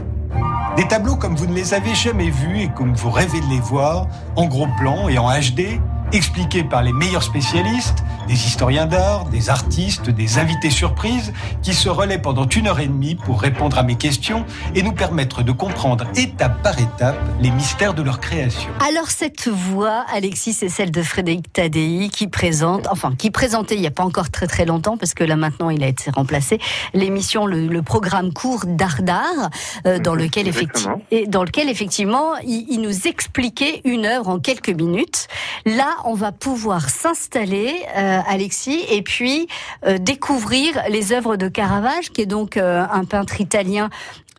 Des 0.78 0.88
tableaux 0.88 1.16
comme 1.16 1.36
vous 1.36 1.48
ne 1.48 1.54
les 1.54 1.74
avez 1.74 1.96
jamais 1.96 2.30
vus 2.30 2.62
et 2.62 2.70
comme 2.70 2.94
vous 2.94 3.10
rêvez 3.10 3.42
de 3.42 3.48
les 3.48 3.60
voir, 3.60 4.08
en 4.36 4.46
gros 4.46 4.68
plan 4.80 5.10
et 5.10 5.18
en 5.18 5.30
HD, 5.30 5.82
expliqués 6.12 6.64
par 6.64 6.84
les 6.84 6.94
meilleurs 6.94 7.24
spécialistes, 7.24 8.04
des 8.28 8.46
historiens 8.46 8.86
d'art, 8.86 9.26
des 9.26 9.50
artistes, 9.50 10.10
des 10.10 10.38
invités 10.38 10.70
surprises, 10.70 11.34
qui 11.62 11.74
se 11.74 11.90
relaient 11.90 12.20
pendant 12.20 12.48
une 12.48 12.68
heure 12.68 12.80
et 12.80 12.88
demie 12.88 13.16
pour 13.16 13.42
répondre 13.42 13.78
à 13.78 13.84
mes 13.84 13.96
questions 13.96 14.46
et 14.76 14.84
nous 14.84 14.92
permettre 14.92 15.44
de 15.44 15.52
comprendre 15.52 16.06
étape 16.16 16.62
par 16.62 16.80
étape 16.80 17.18
les 17.40 17.52
mystères 17.52 17.94
de 17.94 18.02
leur 18.04 18.20
création. 18.20 18.70
Alors 18.88 19.10
cette 19.10 19.48
voix, 19.48 20.06
Alexis, 20.14 20.54
c'est 20.54 20.70
celle 20.70 20.92
de 20.92 21.02
Frédéric 21.02 21.52
Tadei 21.52 22.10
qui 22.12 22.28
présente, 22.28 22.88
enfin 22.92 23.14
qui 23.18 23.32
présentait 23.32 23.76
il 23.76 23.82
n'y 23.82 23.88
a 23.88 23.92
pas 23.92 24.04
encore 24.04 24.30
très 24.30 24.48
très 24.48 24.66
longtemps 24.66 24.98
parce 24.98 25.14
que 25.14 25.24
là 25.24 25.36
maintenant 25.36 25.70
il 25.70 25.84
a 25.84 25.88
été 25.88 26.12
remplacé, 26.12 26.60
l'émission, 26.94 27.46
le, 27.46 27.68
le 27.68 27.82
programme 27.82 28.34
court 28.34 28.66
d'art 28.66 29.02
d'art, 29.02 29.50
euh, 29.86 30.00
dans 30.00 30.16
lequel 30.16 30.48
effectivement, 30.48 31.02
et 31.12 31.28
dans 31.28 31.44
lequel 31.44 31.70
effectivement 31.70 32.36
il, 32.44 32.66
il 32.70 32.82
nous 32.82 33.08
expliquait 33.08 33.82
une 33.86 34.06
œuvre 34.06 34.30
en 34.30 34.40
quelques 34.40 34.70
minutes. 34.70 35.28
Là, 35.66 35.96
on 36.06 36.14
va 36.14 36.32
pouvoir 36.32 36.90
s'installer, 36.90 37.74
euh, 37.96 38.20
Alexis, 38.28 38.84
et 38.90 39.02
puis 39.02 39.48
euh, 39.86 39.98
découvrir 39.98 40.82
les 40.90 41.14
œuvres 41.14 41.36
de 41.36 41.48
Caravage, 41.48 42.12
qui 42.12 42.22
est 42.22 42.26
donc 42.26 42.58
euh, 42.58 42.86
un 42.92 43.06
peintre 43.06 43.42
italien 43.42 43.90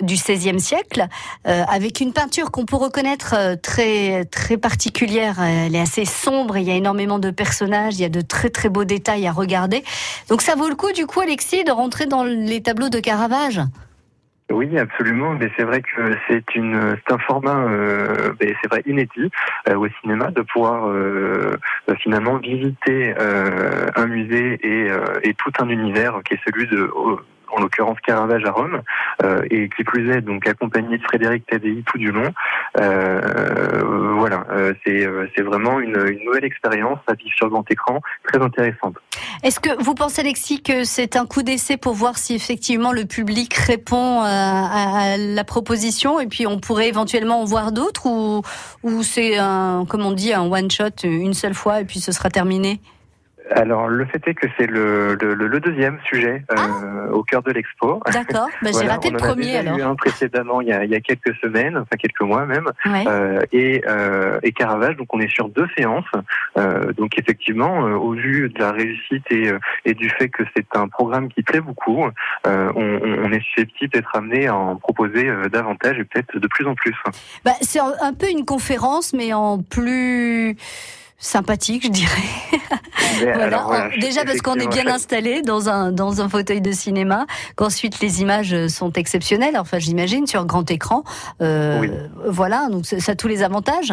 du 0.03 0.15
XVIe 0.15 0.61
siècle, 0.61 1.07
euh, 1.47 1.63
avec 1.69 2.01
une 2.01 2.13
peinture 2.13 2.51
qu'on 2.51 2.65
peut 2.65 2.77
reconnaître 2.77 3.35
euh, 3.37 3.57
très 3.57 4.25
très 4.25 4.57
particulière. 4.57 5.41
Elle 5.41 5.75
est 5.75 5.81
assez 5.81 6.05
sombre. 6.05 6.57
Il 6.57 6.65
y 6.65 6.71
a 6.71 6.75
énormément 6.75 7.19
de 7.19 7.31
personnages. 7.31 7.95
Il 7.95 8.01
y 8.01 8.05
a 8.05 8.09
de 8.09 8.21
très 8.21 8.51
très 8.51 8.69
beaux 8.69 8.85
détails 8.85 9.27
à 9.27 9.33
regarder. 9.33 9.85
Donc 10.29 10.43
ça 10.43 10.55
vaut 10.55 10.69
le 10.69 10.75
coup, 10.75 10.93
du 10.93 11.07
coup, 11.07 11.21
Alexis, 11.21 11.65
de 11.65 11.73
rentrer 11.73 12.07
dans 12.07 12.25
les 12.25 12.63
tableaux 12.63 12.89
de 12.89 12.99
Caravage? 12.99 13.61
Oui, 14.51 14.79
absolument. 14.79 15.35
Mais 15.35 15.51
c'est 15.57 15.63
vrai 15.63 15.81
que 15.81 16.17
c'est 16.29 16.55
une, 16.55 16.97
c'est 16.97 17.15
un 17.15 17.19
format, 17.19 17.65
euh, 17.69 18.33
c'est 18.41 18.69
vrai 18.69 18.83
inédit 18.87 19.31
euh, 19.69 19.77
au 19.77 19.89
cinéma 20.01 20.31
de 20.31 20.43
pouvoir 20.43 20.89
euh, 20.89 21.57
finalement 21.99 22.39
visiter 22.39 23.15
euh, 23.19 23.89
un 23.95 24.07
musée 24.07 24.59
et, 24.63 24.91
euh, 24.91 25.21
et 25.23 25.35
tout 25.35 25.53
un 25.61 25.69
univers 25.69 26.21
qui 26.25 26.35
est 26.35 26.41
celui 26.45 26.67
de 26.67 26.91
en 27.53 27.61
l'occurrence 27.61 27.99
Caravage 28.01 28.45
à 28.45 28.51
Rome, 28.51 28.83
euh, 29.23 29.43
et 29.51 29.69
qui 29.69 29.85
plus 29.85 30.11
est 30.11 30.21
donc 30.21 30.47
accompagné 30.47 30.99
de 30.99 31.03
Frédéric 31.03 31.47
Tadei 31.47 31.83
tout 31.87 31.99
du 31.99 32.11
long. 32.11 32.33
Euh, 32.81 33.83
voilà, 34.17 34.47
euh, 34.51 34.75
c'est 34.85 35.09
c'est 35.35 35.43
vraiment 35.43 35.81
une, 35.81 35.99
nouvelle 36.25 36.45
expérience 36.45 36.99
à 37.07 37.15
vivre 37.15 37.35
sur 37.35 37.49
grand 37.49 37.69
écran, 37.71 38.01
très 38.25 38.41
intéressante. 38.41 38.97
Est-ce 39.43 39.61
que 39.61 39.83
vous 39.83 39.95
pensez, 39.95 40.21
Alexis, 40.21 40.63
que 40.63 40.85
c'est 40.85 41.17
un 41.17 41.27
coup 41.27 41.43
d'essai 41.43 41.77
pour 41.77 41.95
voir 41.95 42.19
si 42.19 42.35
effectivement 42.35 42.93
le 42.93 43.05
public 43.05 43.55
répond 43.55 44.21
à, 44.23 45.17
la 45.19 45.45
proposition 45.45 46.21
et 46.21 46.27
puis 46.27 46.47
on 46.47 46.59
pourrait 46.59 46.89
éventuellement 46.89 47.41
en 47.41 47.45
voir 47.45 47.73
d'autres 47.73 48.07
ou, 48.07 48.43
ou 48.83 49.03
c'est 49.03 49.37
comme 49.89 50.03
on 50.03 50.13
dit, 50.13 50.33
un 50.33 50.51
one 50.51 50.71
shot 50.71 51.05
une 51.05 51.35
seule 51.35 51.55
fois 51.55 51.81
et 51.81 51.85
puis 51.85 52.01
ce 52.01 52.13
sera 52.13 52.31
terminé? 52.31 52.81
Alors, 53.53 53.89
le 53.89 54.05
fait 54.07 54.23
est 54.29 54.35
que 54.35 54.47
c'est 54.59 54.67
le, 54.67 55.17
le, 55.21 55.35
le- 55.35 55.61
deuxième 55.61 55.99
sujet 56.05 56.43
euh, 56.57 57.11
au 57.11 57.23
cœur 57.23 57.43
de 57.43 57.51
l'expo. 57.53 58.01
Ah. 58.07 58.11
D'accord. 58.11 58.49
Bah, 58.63 58.71
j'ai 58.73 58.89
raté 58.89 59.09
on 59.09 59.13
le 59.13 59.21
en 59.21 59.25
a 59.25 59.27
premier, 59.29 59.45
déjà 59.47 59.59
alors. 59.61 59.79
eu 59.79 59.83
un 59.83 59.95
précédemment 59.95 60.61
il 60.63 60.69
y, 60.69 60.73
a, 60.73 60.85
il 60.85 60.91
y 60.91 60.95
a 60.95 61.01
quelques 61.01 61.35
semaines, 61.43 61.77
enfin 61.77 61.97
quelques 61.99 62.21
mois 62.23 62.47
même, 62.47 62.67
Ouais. 62.87 63.05
euh, 63.07 63.41
et, 63.53 63.83
euh, 63.87 64.39
et 64.43 64.53
Caravage. 64.53 64.97
Donc, 64.97 65.13
on 65.15 65.21
est 65.21 65.29
sur 65.29 65.49
deux 65.49 65.67
séances. 65.77 66.05
Euh, 66.57 66.93
donc, 66.93 67.19
effectivement, 67.19 67.87
euh, 67.87 67.95
au 67.95 68.13
vu 68.13 68.49
de 68.49 68.59
la 68.59 68.73
réussite 68.73 69.25
et, 69.31 69.51
et 69.85 69.95
du 69.95 70.09
fait 70.11 70.29
que 70.29 70.45
c'est 70.57 70.67
un 70.77 70.89
programme 70.89 71.29
qui 71.29 71.43
plaît 71.43 71.61
beaucoup, 71.61 72.05
euh, 72.47 72.73
on, 72.75 72.83
on- 72.83 73.25
on 73.25 73.33
est 73.33 73.43
susceptible 73.43 73.93
d'être 73.93 74.15
amené 74.17 74.47
à 74.47 74.57
en 74.57 74.77
proposer 74.77 75.29
euh, 75.29 75.49
davantage 75.49 75.99
et 75.99 76.05
peut-être 76.05 76.39
de 76.39 76.47
plus 76.49 76.67
en 76.67 76.75
plus. 76.75 76.95
Bah, 77.45 77.53
c'est 77.61 77.81
un 77.81 78.15
peu 78.15 78.29
une 78.31 78.45
conférence, 78.45 79.13
mais 79.13 79.33
en 79.35 79.59
plus 79.63 80.57
sympathique, 81.21 81.85
je 81.85 81.91
dirais. 81.91 82.11
Mais 83.21 83.25
Voilà. 83.33 83.45
alors, 83.45 83.67
voilà, 83.67 83.91
En- 83.95 84.01
Déjà 84.01 84.25
parce 84.25 84.41
qu'on 84.43 84.55
est 84.57 84.67
bien 84.69 84.87
installé 84.87 85.43
dans 85.43 85.69
un 85.69 85.93
dans 85.93 86.21
un 86.21 86.29
fauteuil 86.29 86.61
de 86.61 86.73
cinéma, 86.73 87.27
qu'ensuite 87.57 88.01
les 88.01 88.23
images 88.23 88.67
sont 88.69 88.93
exceptionnelles. 88.93 89.57
Enfin, 89.59 89.79
j'imagine 89.79 90.27
sur 90.27 90.45
grand 90.47 90.69
écran. 90.71 91.05
Euh, 91.43 91.87
Voilà, 92.27 92.69
donc 92.71 92.87
ça 92.87 93.13
a 93.13 93.15
tous 93.15 93.29
les 93.29 93.43
avantages. 93.43 93.93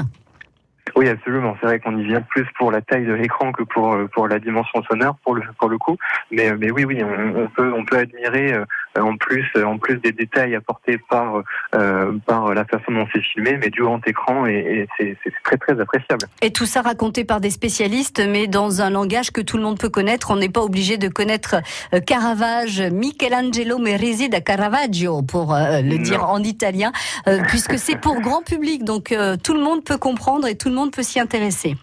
Oui, 0.96 1.08
absolument. 1.10 1.56
C'est 1.60 1.67
vrai 1.67 1.79
qu'on 1.79 1.98
y 1.98 2.03
vient 2.03 2.22
plus 2.22 2.46
pour 2.58 2.72
la 2.72 2.82
taille 2.82 3.06
de 3.06 3.13
l'écran 3.13 3.51
que 3.51 3.63
pour 3.63 3.94
euh, 3.94 4.08
pour 4.08 4.27
la 4.27 4.39
dimension 4.39 4.82
sonore, 4.84 5.15
pour 5.24 5.36
le 5.36 5.41
pour 5.60 5.70
le 5.70 5.77
coup. 5.77 5.98
Mais 6.32 6.51
mais 6.53 6.72
oui, 6.72 6.86
oui, 6.86 7.01
on, 7.03 7.41
on 7.41 7.48
peut 7.48 7.74
on 7.75 7.86
peut 7.86 7.98
admirer 7.98 8.53
euh, 8.53 8.65
en 9.00 9.15
plus, 9.17 9.46
euh, 9.56 9.63
en 9.63 9.77
plus 9.77 9.98
des 9.98 10.12
détails 10.12 10.56
apportés 10.56 10.98
par 11.10 11.44
euh, 11.75 12.12
par 12.25 12.53
la 12.53 12.65
façon 12.65 12.91
dont 12.91 13.08
c'est 13.13 13.22
filmé, 13.22 13.58
mais 13.58 13.70
du 13.70 13.82
grand 13.82 14.06
écran 14.08 14.46
et, 14.48 14.88
et 15.00 15.17
c'est 15.27 15.34
très 15.44 15.58
très 15.58 15.79
appréciable. 15.79 16.27
Et 16.41 16.51
tout 16.51 16.65
ça 16.65 16.82
raconté 16.82 17.24
par 17.25 17.41
des 17.41 17.50
spécialistes, 17.51 18.22
mais 18.27 18.48
dans 18.48 18.82
un 18.82 18.89
langage 18.89 19.32
que 19.32 19.41
tout 19.41 19.58
le 19.58 19.63
monde 19.63 19.77
peut 19.79 19.89
connaître. 19.89 20.32
On 20.32 20.38
n'est 20.38 20.50
pas 20.50 20.62
obligé 20.62 20.98
de 20.98 21.10
connaître 21.10 21.58
Caravage, 22.06 22.82
Michelangelo 22.82 23.77
Merisi 23.77 24.29
da 24.29 24.41
Caravaggio, 24.41 25.22
pour 25.22 25.53
euh, 25.53 25.82
le 25.82 25.98
Non. 25.98 26.01
dire 26.03 26.29
en 26.29 26.41
italien, 26.44 26.91
euh, 27.27 27.39
puisque 27.48 27.77
c'est 27.77 28.00
pour 28.00 28.20
grand 28.22 28.41
public. 28.44 28.84
Donc 28.84 29.13
tout 29.44 29.53
le 29.53 29.62
monde 29.62 29.84
peut 29.84 29.98
comprendre 29.98 30.48
et 30.48 30.56
tout 30.56 30.70
le 30.70 30.75
monde 30.77 30.91
peut 30.91 31.03
s'y 31.03 31.19
intéresser. 31.19 31.75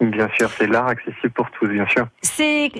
Bien 0.00 0.28
sûr, 0.38 0.50
c'est 0.56 0.66
l'art 0.66 0.88
accessible 0.88 1.30
pour 1.34 1.50
tous, 1.50 1.68
bien 1.68 1.86
sûr. 1.86 2.06
C'est 2.22 2.70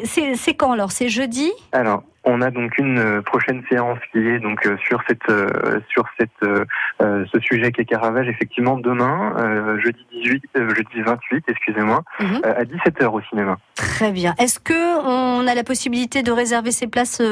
quand 0.57 0.73
alors? 0.73 0.91
C'est 0.91 1.09
jeudi? 1.11 1.51
Alors, 1.73 2.03
on 2.25 2.41
a 2.41 2.51
donc 2.51 2.77
une 2.79 2.99
euh, 2.99 3.21
prochaine 3.23 3.63
séance 3.71 3.99
qui 4.13 4.19
est 4.19 4.39
donc 4.41 4.65
euh, 4.67 4.77
sur 4.87 5.03
cette 5.07 5.29
euh, 5.29 5.81
sur 5.91 6.05
cette 6.19 6.31
euh, 6.43 7.25
ce 7.33 7.39
sujet 7.41 7.73
qui 7.73 7.81
est 7.83 7.85
Caravage 7.87 8.29
effectivement 8.29 8.77
demain 8.79 9.35
euh, 9.39 9.79
jeudi 9.81 10.01
18 10.13 10.43
euh, 10.59 10.75
jeudi 10.75 11.01
28 11.03 11.45
excusez-moi 11.49 12.03
Mhm. 12.21 12.41
euh, 12.45 12.55
à 12.61 12.65
17h 12.65 13.07
au 13.07 13.21
cinéma. 13.23 13.57
Très 13.75 14.13
bien. 14.13 14.35
Est-ce 14.39 14.59
que 14.61 14.81
on 15.07 15.47
a 15.47 15.55
la 15.55 15.65
possibilité 15.65 16.23
de 16.23 16.33
réserver 16.33 16.73
ses 16.73 16.87
places 16.89 17.23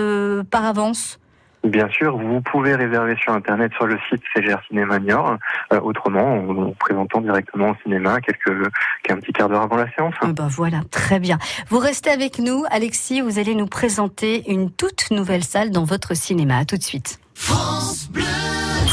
par 0.51 0.65
avance? 0.65 1.19
Bien 1.65 1.89
sûr, 1.89 2.17
vous 2.17 2.41
pouvez 2.41 2.75
réserver 2.75 3.17
sur 3.17 3.33
internet 3.33 3.73
sur 3.75 3.87
le 3.87 3.99
site 4.09 4.23
CGR 4.35 4.59
Cinéma 4.69 4.99
Niort. 4.99 5.37
Euh, 5.73 5.81
autrement, 5.81 6.35
en, 6.35 6.57
en 6.57 6.73
présentant 6.73 7.21
directement 7.21 7.71
au 7.71 7.77
cinéma 7.83 8.21
quelques 8.21 8.71
qu'un 9.03 9.17
petit 9.17 9.33
quart 9.33 9.49
d'heure 9.49 9.63
avant 9.63 9.77
la 9.77 9.91
séance. 9.93 10.15
Ah 10.21 10.29
bah 10.29 10.49
voilà, 10.49 10.83
très 10.91 11.19
bien. 11.19 11.39
Vous 11.69 11.79
restez 11.79 12.11
avec 12.11 12.39
nous, 12.39 12.65
Alexis. 12.71 13.21
Vous 13.21 13.39
allez 13.39 13.55
nous 13.55 13.67
présenter 13.67 14.51
une 14.51 14.71
toute 14.71 15.11
nouvelle 15.11 15.45
salle 15.45 15.71
dans 15.71 15.85
votre 15.85 16.15
cinéma. 16.15 16.59
À 16.59 16.65
tout 16.65 16.77
de 16.77 16.83
suite. 16.83 17.19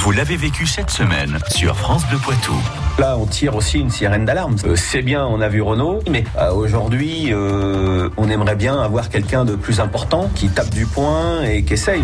Vous 0.06 0.12
l'avez 0.12 0.38
vécu 0.38 0.68
cette 0.68 0.92
semaine 0.92 1.40
sur 1.50 1.76
France 1.76 2.08
Bleu 2.08 2.20
Poitou. 2.20 2.54
Là, 3.00 3.18
on 3.18 3.26
tire 3.26 3.56
aussi 3.56 3.80
une 3.80 3.90
sirène 3.90 4.24
d'alarme. 4.24 4.56
Euh, 4.66 4.76
c'est 4.76 5.02
bien, 5.02 5.26
on 5.26 5.42
a 5.42 5.50
vu 5.50 5.64
Renault, 5.64 6.00
mais 6.08 6.24
euh, 6.38 6.54
aujourd'hui, 6.54 7.34
euh, 7.34 8.10
on 8.16 8.30
aimerait 8.30 8.56
bien 8.56 8.80
avoir 8.80 9.10
quelqu'un 9.10 9.46
de 9.46 9.56
plus 9.56 9.80
important 9.80 10.30
qui 10.36 10.50
tape 10.50 10.70
du 10.70 10.86
poing 10.86 11.42
et 11.44 11.64
qui 11.64 11.74
essaye. 11.74 12.04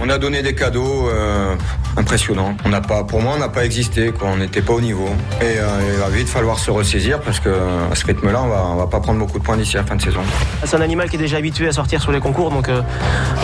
On 0.00 0.08
a 0.10 0.18
donné 0.18 0.42
des 0.42 0.54
cadeaux 0.54 1.08
euh, 1.08 1.54
impressionnants. 1.96 2.54
On 2.64 2.68
n'a 2.68 2.80
pas, 2.82 3.02
pour 3.04 3.22
moi, 3.22 3.32
on 3.36 3.38
n'a 3.38 3.48
pas 3.48 3.64
existé. 3.64 4.12
Quoi. 4.12 4.28
On 4.32 4.36
n'était 4.36 4.60
pas 4.62 4.74
au 4.74 4.80
niveau. 4.80 5.08
Et 5.40 5.44
euh, 5.58 5.66
il 5.94 5.98
va 5.98 6.08
vite 6.10 6.28
falloir 6.28 6.58
se 6.58 6.70
ressaisir 6.70 7.20
parce 7.20 7.40
que 7.40 7.48
à 7.90 7.94
ce 7.94 8.04
rythme-là, 8.06 8.42
on 8.42 8.48
va, 8.48 8.64
on 8.66 8.76
va 8.76 8.86
pas 8.86 9.00
prendre 9.00 9.18
beaucoup 9.18 9.38
de 9.38 9.44
points 9.44 9.56
d'ici 9.56 9.76
à 9.78 9.80
la 9.80 9.86
fin 9.86 9.96
de 9.96 10.02
saison. 10.02 10.20
C'est 10.64 10.76
un 10.76 10.80
animal 10.82 11.08
qui 11.08 11.16
est 11.16 11.18
déjà 11.18 11.38
habitué 11.38 11.68
à 11.68 11.72
sortir 11.72 12.02
sur 12.02 12.12
les 12.12 12.20
concours, 12.20 12.50
donc 12.50 12.68
euh, 12.68 12.82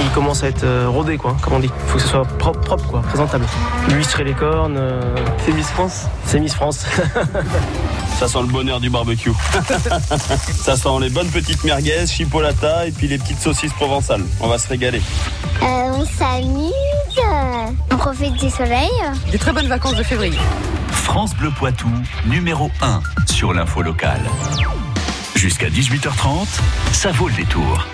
il 0.00 0.10
commence 0.10 0.42
à 0.44 0.48
être 0.48 0.64
euh, 0.64 0.88
rodé, 0.88 1.16
quoi, 1.16 1.36
comme 1.42 1.54
on 1.54 1.58
dit. 1.58 1.70
Il 1.86 1.90
faut 1.90 1.96
que 1.96 2.02
ce 2.02 2.08
soit 2.08 2.24
propre, 2.38 2.60
propre 2.60 2.86
quoi, 2.86 3.00
présentable. 3.02 3.46
Lustrer 3.94 4.24
les 4.24 4.34
cornes. 4.34 4.76
euh, 4.78 5.00
C'est 5.46 5.52
Miss 5.52 5.68
France 5.68 6.02
C'est 6.26 6.38
Miss 6.40 6.54
France. 6.54 6.84
Ça 8.18 8.28
sent 8.28 8.38
le 8.42 8.52
bonheur 8.52 8.78
du 8.78 8.90
barbecue. 8.90 9.32
Ça 10.62 10.76
sent 10.76 10.88
les 11.00 11.08
bonnes 11.10 11.28
petites 11.30 11.64
merguez, 11.64 12.06
chipolata 12.06 12.86
et 12.86 12.90
puis 12.92 13.08
les 13.08 13.18
petites 13.18 13.40
saucisses 13.40 13.72
provençales. 13.72 14.22
On 14.40 14.46
va 14.48 14.58
se 14.58 14.68
régaler. 14.68 15.00
Euh, 15.62 15.66
on 15.94 16.04
s'amuse, 16.42 17.72
on 17.90 17.96
profite 17.96 18.34
du 18.34 18.50
soleil. 18.50 18.90
Des 19.30 19.38
très 19.38 19.52
bonnes 19.52 19.68
vacances 19.68 19.96
de 19.96 20.02
février. 20.02 20.38
France 20.88 21.34
Bleu 21.34 21.50
Poitou, 21.50 21.88
numéro 22.26 22.70
1 22.80 23.00
sur 23.26 23.52
l'info 23.52 23.82
locale. 23.82 24.22
Jusqu'à 25.34 25.68
18h30, 25.68 26.46
ça 26.92 27.10
vaut 27.12 27.28
le 27.28 27.34
détour. 27.34 27.86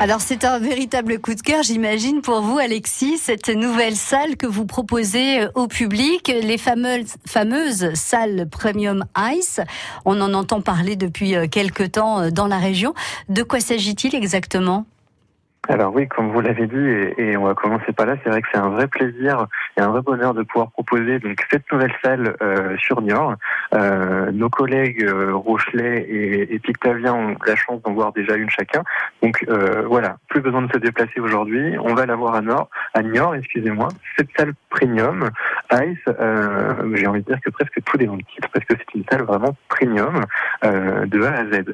Alors 0.00 0.22
c'est 0.22 0.44
un 0.44 0.58
véritable 0.58 1.18
coup 1.18 1.34
de 1.34 1.42
cœur, 1.42 1.62
j'imagine, 1.62 2.22
pour 2.22 2.40
vous, 2.40 2.58
Alexis, 2.58 3.18
cette 3.18 3.50
nouvelle 3.50 3.96
salle 3.96 4.36
que 4.36 4.46
vous 4.46 4.64
proposez 4.64 5.42
euh, 5.42 5.50
au 5.54 5.66
public, 5.66 6.28
les 6.28 6.56
fameuses, 6.56 7.16
fameuses 7.26 7.92
salles 7.92 8.48
Premium 8.50 9.04
Ice. 9.34 9.60
On 10.06 10.18
en 10.22 10.32
entend 10.32 10.62
parler 10.62 10.96
depuis 10.96 11.34
euh, 11.34 11.48
quelque 11.48 11.82
temps 11.82 12.20
euh, 12.20 12.30
dans 12.30 12.46
la 12.46 12.56
région. 12.56 12.94
De 13.28 13.42
quoi 13.42 13.60
s'agit-il 13.60 14.14
exactement? 14.14 14.86
Alors 15.70 15.94
oui, 15.94 16.08
comme 16.08 16.32
vous 16.32 16.40
l'avez 16.40 16.66
dit, 16.66 16.76
et, 16.76 17.14
et 17.30 17.36
on 17.36 17.44
va 17.44 17.54
commencer 17.54 17.92
par 17.92 18.04
là, 18.04 18.16
c'est 18.24 18.28
vrai 18.28 18.42
que 18.42 18.48
c'est 18.52 18.58
un 18.58 18.70
vrai 18.70 18.88
plaisir 18.88 19.46
et 19.76 19.80
un 19.80 19.90
vrai 19.90 20.02
bonheur 20.02 20.34
de 20.34 20.42
pouvoir 20.42 20.72
proposer 20.72 21.20
donc 21.20 21.46
cette 21.48 21.70
nouvelle 21.70 21.92
salle 22.02 22.34
euh, 22.42 22.76
sur 22.76 23.00
Niort. 23.00 23.36
Euh, 23.74 24.32
nos 24.32 24.50
collègues 24.50 25.04
euh, 25.04 25.32
Rochelet 25.32 26.06
et, 26.08 26.54
et 26.54 26.58
Pictavien 26.58 27.14
ont 27.14 27.36
la 27.46 27.54
chance 27.54 27.80
d'en 27.82 27.92
voir 27.92 28.12
déjà 28.12 28.34
une 28.34 28.50
chacun. 28.50 28.82
Donc 29.22 29.44
euh, 29.48 29.84
voilà, 29.86 30.16
plus 30.28 30.40
besoin 30.40 30.62
de 30.62 30.72
se 30.72 30.78
déplacer 30.78 31.20
aujourd'hui. 31.20 31.76
On 31.78 31.94
va 31.94 32.04
la 32.04 32.16
voir 32.16 32.34
à 32.34 32.40
Nord, 32.40 32.68
à 32.94 33.04
Niort, 33.04 33.36
excusez-moi. 33.36 33.90
Cette 34.18 34.30
salle 34.36 34.54
premium 34.70 35.30
Euh, 35.72 36.74
j'ai 36.94 37.06
envie 37.06 37.20
de 37.20 37.26
dire 37.26 37.40
que 37.40 37.50
presque 37.50 37.82
tout 37.84 38.02
est 38.02 38.06
dans 38.06 38.16
le 38.16 38.22
titre 38.22 38.48
parce 38.52 38.64
que 38.64 38.74
c'est 38.76 38.94
une 38.94 39.04
salle 39.10 39.22
vraiment 39.22 39.54
premium 39.68 40.24
euh, 40.64 41.06
de 41.06 41.22
A 41.22 41.32
à 41.32 41.44
Z. 41.44 41.64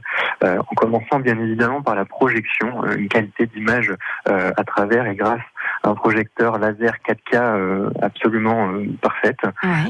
Euh, 0.44 0.58
en 0.58 0.74
commençant 0.74 1.18
bien 1.18 1.38
évidemment 1.38 1.82
par 1.82 1.94
la 1.94 2.04
projection, 2.04 2.84
euh, 2.84 2.96
une 2.96 3.08
qualité 3.08 3.46
d'image 3.46 3.92
euh, 4.28 4.50
à 4.56 4.64
travers 4.64 5.06
et 5.06 5.16
grâce 5.16 5.40
un 5.84 5.94
projecteur 5.94 6.58
laser 6.58 6.94
4K 7.06 7.34
euh, 7.34 7.90
absolument 8.02 8.72
euh, 8.72 8.86
parfaite, 9.00 9.40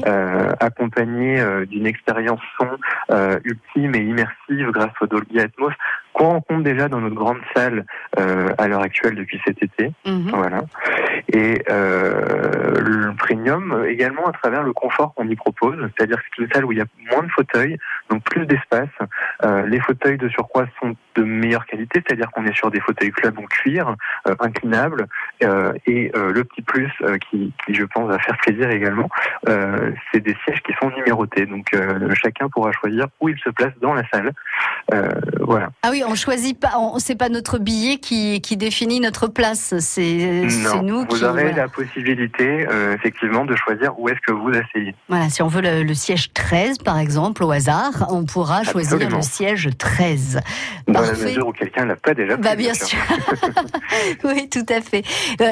euh, 0.05 0.53
accompagné 0.59 1.39
euh, 1.39 1.65
d'une 1.65 1.85
expérience 1.85 2.41
son 2.59 2.69
euh, 3.11 3.39
ultime 3.43 3.95
et 3.95 3.99
immersive 3.99 4.71
grâce 4.71 4.93
au 5.01 5.07
Dolby 5.07 5.39
Atmos 5.39 5.73
qu'on 6.17 6.29
rencontre 6.29 6.63
déjà 6.63 6.89
dans 6.89 6.99
notre 6.99 7.15
grande 7.15 7.37
salle 7.55 7.85
euh, 8.19 8.49
à 8.57 8.67
l'heure 8.67 8.81
actuelle 8.81 9.15
depuis 9.15 9.39
cet 9.45 9.61
été. 9.61 9.91
Voilà. 10.33 10.63
Et 11.31 11.61
euh, 11.69 12.73
le 12.79 13.13
premium 13.15 13.85
également 13.87 14.25
à 14.25 14.31
travers 14.31 14.63
le 14.63 14.73
confort 14.73 15.13
qu'on 15.13 15.27
y 15.27 15.35
propose, 15.35 15.77
c'est-à-dire 15.95 16.17
que 16.17 16.23
c'est 16.35 16.43
une 16.43 16.51
salle 16.51 16.65
où 16.65 16.71
il 16.71 16.79
y 16.79 16.81
a 16.81 16.85
moins 17.11 17.23
de 17.23 17.29
fauteuils, 17.29 17.77
donc 18.09 18.23
plus 18.23 18.45
d'espace. 18.45 18.89
Euh, 19.43 19.65
les 19.67 19.79
fauteuils 19.79 20.17
de 20.17 20.27
surcroît 20.29 20.65
sont 20.81 20.95
de 21.15 21.23
meilleure 21.23 21.65
qualité, 21.65 22.01
c'est-à-dire 22.05 22.31
qu'on 22.31 22.45
est 22.45 22.55
sur 22.55 22.71
des 22.71 22.79
fauteuils 22.79 23.11
club 23.11 23.37
en 23.37 23.45
cuir, 23.45 23.95
euh, 24.27 24.35
inclinables, 24.39 25.07
euh, 25.43 25.66
et 25.85 26.11
euh, 26.15 26.31
le 26.31 26.43
petit 26.43 26.61
plus 26.61 26.91
euh, 27.01 27.17
qui, 27.29 27.51
qui, 27.65 27.73
je 27.73 27.83
pense, 27.83 28.07
va 28.09 28.19
faire 28.19 28.37
plaisir 28.37 28.69
également, 28.69 29.09
euh, 29.47 29.91
c'est 30.11 30.19
des 30.19 30.35
sièges 30.45 30.61
qui 30.63 30.73
sont 30.81 30.89
numérotés, 30.91 31.45
donc 31.45 31.67
euh, 31.73 32.09
chacun 32.15 32.49
pourra 32.49 32.71
choisir 32.71 33.07
où 33.21 33.29
il 33.29 33.37
se 33.39 33.49
place 33.49 33.73
dans 33.81 33.93
la 33.93 34.03
salle. 34.09 34.31
Euh, 34.93 35.09
voilà. 35.41 35.69
Ah 35.83 35.89
oui, 35.91 36.03
on 36.07 36.15
choisit 36.15 36.59
pas, 36.59 36.71
on, 36.77 36.99
c'est 36.99 37.17
pas 37.17 37.29
notre 37.29 37.57
billet 37.59 37.97
qui, 37.97 38.41
qui 38.41 38.57
définit 38.57 38.99
notre 38.99 39.27
place, 39.27 39.77
c'est 39.79 40.47
nous 40.83 40.99
vous 40.99 41.05
qui. 41.07 41.23
aurez 41.23 41.43
voilà. 41.43 41.63
la 41.63 41.67
possibilité, 41.67 42.67
euh, 42.69 42.93
effectivement, 42.95 43.45
de 43.45 43.55
choisir 43.55 43.99
où 43.99 44.09
est-ce 44.09 44.19
que 44.25 44.31
vous 44.31 44.49
asseyez. 44.49 44.95
Voilà, 45.09 45.29
si 45.29 45.41
on 45.41 45.47
veut 45.47 45.61
le, 45.61 45.83
le 45.83 45.93
siège 45.93 46.33
13, 46.33 46.77
par 46.79 46.97
exemple, 46.99 47.43
au 47.43 47.51
hasard, 47.51 48.07
on 48.09 48.25
pourra 48.25 48.63
choisir 48.63 48.93
Absolument. 48.93 49.17
le 49.17 49.23
siège 49.23 49.69
13. 49.77 50.39
Dans 50.87 50.93
Parfait. 50.93 51.11
la 51.21 51.25
mesure 51.27 51.47
où 51.47 51.51
quelqu'un 51.51 51.85
l'a 51.85 51.95
pas 51.95 52.13
déjà 52.13 52.37
Bah 52.37 52.55
bien 52.55 52.73
sûr. 52.73 52.97
oui, 54.23 54.49
tout 54.49 54.65
à 54.69 54.81
fait. 54.81 55.03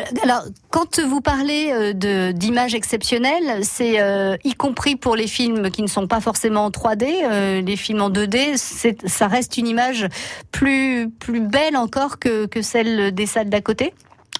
Euh, 0.05 0.15
alors, 0.23 0.43
quand 0.69 0.99
vous 0.99 1.21
parlez 1.21 1.71
euh, 1.71 1.93
de 1.93 2.31
d'images 2.31 2.75
exceptionnelles, 2.75 3.63
c'est 3.63 4.01
euh, 4.01 4.37
y 4.43 4.53
compris 4.53 4.95
pour 4.95 5.15
les 5.15 5.27
films 5.27 5.69
qui 5.71 5.81
ne 5.81 5.87
sont 5.87 6.07
pas 6.07 6.21
forcément 6.21 6.65
en 6.65 6.69
3D, 6.69 7.05
euh, 7.23 7.61
les 7.61 7.75
films 7.75 8.01
en 8.01 8.09
2D, 8.09 8.53
c'est 8.57 9.07
ça 9.07 9.27
reste 9.27 9.57
une 9.57 9.67
image 9.67 10.07
plus 10.51 11.09
plus 11.09 11.41
belle 11.41 11.77
encore 11.77 12.19
que 12.19 12.45
que 12.45 12.61
celle 12.61 13.13
des 13.13 13.25
salles 13.25 13.49
d'à 13.49 13.61
côté, 13.61 13.93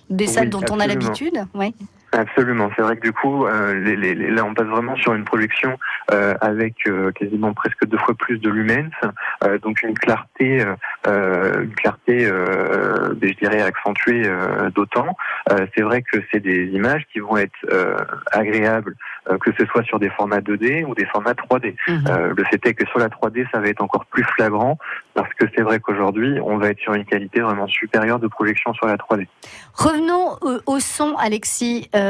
des 0.10 0.28
Oui, 0.28 0.34
salles 0.34 0.49
dont 0.49 0.63
on 0.69 0.80
a 0.80 0.88
l'habitude. 0.88 1.45
Oui. 1.54 1.73
Absolument, 2.17 2.69
c'est 2.75 2.82
vrai 2.82 2.95
que 2.95 3.01
du 3.01 3.12
coup, 3.12 3.45
euh, 3.45 3.73
les, 3.73 3.95
les- 3.97 4.15
les- 4.15 4.30
là 4.32 4.45
on 4.45 4.54
passe 4.54 4.67
vraiment 4.67 4.95
sur 4.95 5.13
une 5.13 5.25
projection 5.25 5.78
euh, 6.13 6.34
avec 6.39 6.75
euh, 6.88 7.12
quasiment 7.12 7.54
presque 7.54 7.86
deux 7.86 7.97
fois 7.97 8.13
plus 8.15 8.38
de 8.39 8.49
lumens, 8.49 8.89
euh, 9.43 9.58
donc 9.60 9.82
une 9.84 9.97
clarté, 9.97 10.63
une 11.06 11.73
clarté, 11.75 12.25
euh, 12.25 13.13
je 13.21 13.34
dirais 13.34 13.62
accentuée 13.62 14.23
d'autant. 14.73 15.17
C'est 15.75 15.82
vrai 15.84 16.01
que 16.04 16.17
c'est 16.32 16.39
des 16.39 16.65
images 16.67 17.04
qui 17.12 17.19
vont 17.19 17.38
être 17.38 17.54
agréables, 18.32 18.95
que 19.41 19.51
ce 19.58 19.65
soit 19.65 19.84
sur 19.84 19.99
des 19.99 20.10
formats 20.10 20.39
2D 20.39 20.86
ou 20.86 20.95
des 20.95 21.06
formats 21.06 21.34
3D. 21.34 21.75
Euh, 21.89 22.34
le 22.36 22.43
fait 22.45 22.63
est 22.65 22.73
que 22.75 22.86
sur 22.88 22.99
la 22.99 23.10
3D, 23.10 23.45
ça 23.51 23.60
va 23.60 23.67
être 23.67 23.82
encore 23.82 24.06
plus 24.06 24.23
flagrant 24.36 24.78
parce 25.13 25.32
que 25.34 25.45
c'est 25.56 25.62
vrai 25.63 25.80
qu'aujourd'hui, 25.80 26.39
on 26.43 26.58
va 26.58 26.69
être 26.69 26.80
sur 26.80 26.93
une 26.93 27.06
qualité 27.06 27.41
vraiment 27.41 27.67
supérieure 27.67 28.19
de 28.19 28.28
projection 28.28 28.73
sur 28.73 28.86
la 28.88 28.95
3D. 28.97 29.28
Revenons 29.73 30.38
au, 30.41 30.60
au 30.75 30.80
son, 30.80 31.15
Alexis. 31.17 31.89
Euh, 31.95 32.05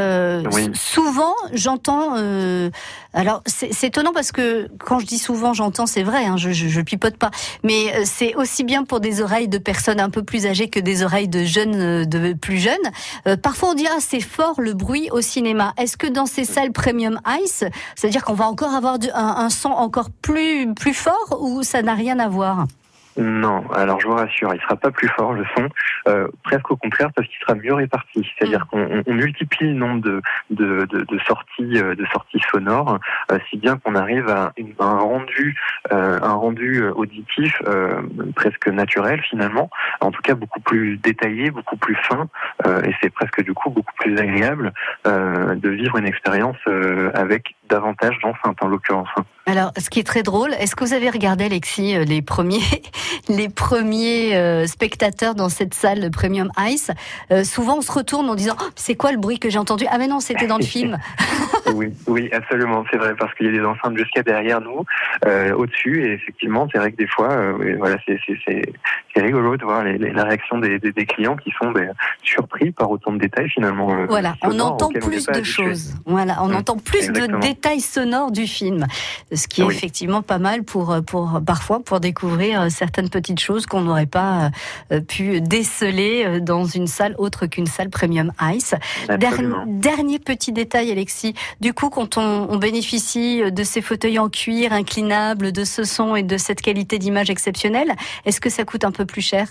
Oui. 0.52 0.70
s- 0.74 0.80
Souvent, 0.80 1.34
j'entends. 1.54 2.16
euh, 2.18 2.70
alors, 3.14 3.42
c'est 3.46 3.84
étonnant 3.84 4.12
parce 4.14 4.32
que 4.32 4.68
quand 4.80 5.00
je 5.00 5.06
dis 5.06 5.18
souvent, 5.20 5.54
j'entends, 5.54 5.86
c'est 5.86 6.04
vrai. 6.04 6.26
Hein, 6.26 6.38
je, 6.38 6.52
je, 6.52 6.68
je 6.68 6.82
pipote 6.82 7.18
pas. 7.18 7.32
Mais 7.64 7.94
euh, 7.96 8.02
c'est 8.06 8.36
aussi 8.36 8.64
bien 8.64 8.84
pour 8.84 9.00
des 9.00 9.22
oreilles 9.22 9.48
de 9.48 9.58
personnes 9.58 10.00
un 10.00 10.10
peu 10.10 10.24
plus 10.24 10.46
âgées 10.46 10.70
que 10.70 10.80
des 10.80 11.04
oreilles 11.04 11.28
de 11.30 11.44
jeunes, 11.46 11.76
euh, 11.76 12.06
de 12.06 12.34
plus 12.34 12.58
jeunes. 12.58 12.76
Euh, 13.28 13.38
parfois, 13.38 13.70
on 13.70 13.74
dit 13.74 13.88
ah 13.90 13.98
c'est 14.00 14.20
fort 14.22 14.60
le 14.60 14.74
bruit 14.74 15.10
au 15.12 15.22
cinéma. 15.22 15.74
Est-ce 15.78 15.98
que 15.98 16.08
dans 16.08 16.26
ces 16.26 16.44
salles 16.46 16.72
premium 16.72 17.20
ice, 17.44 17.64
c'est-à-dire 17.96 18.24
qu'on 18.26 18.34
va 18.34 18.48
encore 18.48 18.74
avoir 18.74 19.00
du- 19.00 19.10
un, 19.12 19.36
un 19.38 19.50
son 19.50 19.70
encore 19.70 20.10
plus 20.22 20.74
plus 20.74 20.94
fort 20.94 21.38
ou 21.42 21.64
ça 21.64 21.82
n'a 21.82 21.94
rien 21.94 22.20
à 22.20 22.28
voir? 22.28 22.66
Non, 23.18 23.66
alors 23.72 24.00
je 24.02 24.08
vous 24.08 24.16
rassure, 24.16 24.54
il 24.54 24.62
sera 24.62 24.76
pas 24.76 24.92
plus 24.92 25.08
fort 25.08 25.34
le 25.34 25.46
son, 25.56 25.70
euh, 26.10 26.28
presque 26.44 26.70
au 26.72 26.76
contraire 26.76 27.10
parce 27.16 27.28
qu'il 27.28 27.38
sera 27.40 27.56
mieux 27.56 27.74
réparti. 27.74 28.30
C'est-à-dire 28.38 28.68
qu'on 28.68 28.82
on- 28.82 29.04
on 29.08 29.14
multiplie 29.14 29.68
le 29.70 29.74
nombre 29.74 30.02
de, 30.02 30.22
de, 30.50 30.86
de, 30.86 31.02
de 31.02 31.20
sorties 31.20 31.78
euh, 31.80 31.96
de 31.96 32.06
sorties 32.08 32.42
sonores, 32.52 33.00
euh, 33.32 33.40
si 33.50 33.58
bien 33.58 33.78
qu'on 33.78 33.96
arrive 33.96 34.28
à 34.30 34.52
une- 34.58 34.74
un 34.80 34.98
rendu 35.00 35.56
euh, 35.94 36.20
un 36.22 36.34
rendu 36.34 36.84
auditif 36.84 37.62
euh, 37.68 38.02
presque 38.36 38.68
naturel 38.68 39.22
finalement, 39.22 39.70
en 40.02 40.12
tout 40.12 40.22
cas 40.22 40.36
beaucoup 40.36 40.60
plus 40.60 40.98
détaillé, 40.98 41.52
beaucoup 41.52 41.78
plus 41.78 41.96
fin, 41.96 42.28
euh, 42.66 42.82
et 42.84 42.94
c'est 43.02 43.10
presque 43.12 43.42
du 43.44 43.54
coup 43.54 43.70
beaucoup 43.70 43.94
plus 43.98 44.18
agréable 44.18 44.74
euh, 45.08 45.56
de 45.56 45.70
vivre 45.70 45.98
une 45.98 46.08
expérience 46.08 46.58
euh, 46.68 47.12
avec 47.14 47.55
davantage 47.70 48.16
d'enceintes 48.24 48.58
en 48.62 48.68
l'occurrence. 48.68 49.08
Alors, 49.48 49.72
ce 49.78 49.90
qui 49.92 50.00
est 50.00 50.04
très 50.04 50.24
drôle, 50.24 50.54
est-ce 50.60 50.76
que 50.76 50.84
vous 50.84 50.94
avez 50.94 51.10
regardé, 51.10 51.46
Alexis, 51.46 51.96
euh, 51.96 52.04
les 52.04 52.22
premiers, 52.24 52.62
les 53.30 53.48
premiers 53.50 54.36
euh, 54.36 54.66
spectateurs 54.66 55.36
dans 55.36 55.50
cette 55.50 55.74
salle 55.76 56.10
Premium 56.12 56.50
Ice? 56.68 56.90
Euh, 57.32 57.44
Souvent, 57.44 57.78
on 57.78 57.82
se 57.82 57.92
retourne 57.92 58.28
en 58.30 58.36
disant 58.36 58.56
Oh, 58.60 58.66
C'est 58.76 58.96
quoi 58.96 59.12
le 59.12 59.18
bruit 59.20 59.38
que 59.38 59.50
j'ai 59.50 59.60
entendu? 59.60 59.86
Ah, 59.90 59.98
mais 60.00 60.08
non, 60.08 60.20
c'était 60.20 60.48
dans 60.48 60.58
le 60.58 60.64
film. 60.66 60.98
Oui, 61.74 61.92
oui, 62.08 62.30
absolument, 62.32 62.84
c'est 62.92 62.98
vrai, 62.98 63.16
parce 63.18 63.34
qu'il 63.34 63.48
y 63.48 63.50
a 63.50 63.52
des 63.52 63.66
enceintes 63.66 63.98
jusqu'à 63.98 64.22
derrière 64.22 64.62
nous, 64.62 64.86
euh, 65.26 65.52
au-dessus, 65.56 66.06
et 66.06 66.14
effectivement, 66.14 66.68
c'est 66.72 66.78
vrai 66.78 66.92
que 66.92 66.98
des 66.98 67.08
fois, 67.08 67.54
voilà, 67.80 67.98
c'est 68.06 69.22
rigolo 69.22 69.58
de 69.58 69.64
voir 69.64 69.84
les, 69.84 69.98
les- 69.98 70.12
la 70.12 70.24
réaction 70.26 70.60
des, 70.60 70.78
des, 70.78 70.92
des 70.92 71.06
clients 71.06 71.36
qui 71.36 71.52
sont 71.60 71.72
ben, 71.72 71.92
surpris 72.24 72.72
par 72.72 72.92
autant 72.92 73.14
de 73.14 73.18
détails 73.18 73.50
finalement. 73.50 74.06
Voilà, 74.08 74.36
on 74.44 74.52
sonores 74.52 74.74
entend 74.74 74.90
plus 74.92 75.26
de 75.26 75.44
choses. 75.44 75.96
Voilà, 76.06 76.38
on 76.44 76.54
entend 76.54 76.78
plus 76.78 77.10
exactement. 77.10 77.40
de 77.40 77.48
détails 77.48 77.55
sonores 77.80 78.32
du 78.32 78.48
film, 78.48 78.88
ce 79.34 79.48
qui 79.48 79.62
est 79.62 79.64
Oui. 79.64 79.76
effectivement 79.76 80.22
pas 80.22 80.38
mal 80.38 80.64
pour, 80.64 80.96
pour 81.06 81.40
parfois 81.46 81.80
pour 81.80 82.00
découvrir 82.00 82.62
euh, 82.62 82.70
certaines 82.70 83.10
petites 83.10 83.40
choses 83.40 83.66
qu'on 83.66 83.82
n'aurait 83.82 84.06
pas 84.06 84.52
euh, 84.92 85.02
pu 85.02 85.42
déceler 85.42 86.24
euh, 86.26 86.40
dans 86.40 86.66
une 86.66 86.88
salle 86.88 87.16
autre 87.18 87.46
qu'une 87.48 87.66
salle 87.68 87.90
Premium 87.90 88.32
Ice. 88.54 88.76
Dernier, 89.10 89.54
dernier 89.68 90.20
petit 90.20 90.52
détail, 90.52 90.92
Alexis. 90.92 91.34
Du 91.62 91.74
coup, 91.74 91.90
quand 91.90 92.18
on, 92.18 92.48
on 92.50 92.58
bénéficie 92.58 93.52
de 93.52 93.64
ces 93.64 93.82
fauteuils 93.82 94.20
en 94.20 94.30
cuir 94.30 94.74
inclinables, 94.74 95.52
de 95.52 95.64
ce 95.64 95.84
son 95.84 96.16
et 96.16 96.24
de 96.24 96.38
cette 96.38 96.62
qualité 96.62 97.00
d'image 97.00 97.30
exceptionnelle, 97.30 97.94
est-ce 98.26 98.40
que 98.42 98.50
ça 98.50 98.64
coûte 98.64 98.84
un 98.86 98.92
peu 98.92 99.06
plus 99.06 99.22
cher? 99.22 99.48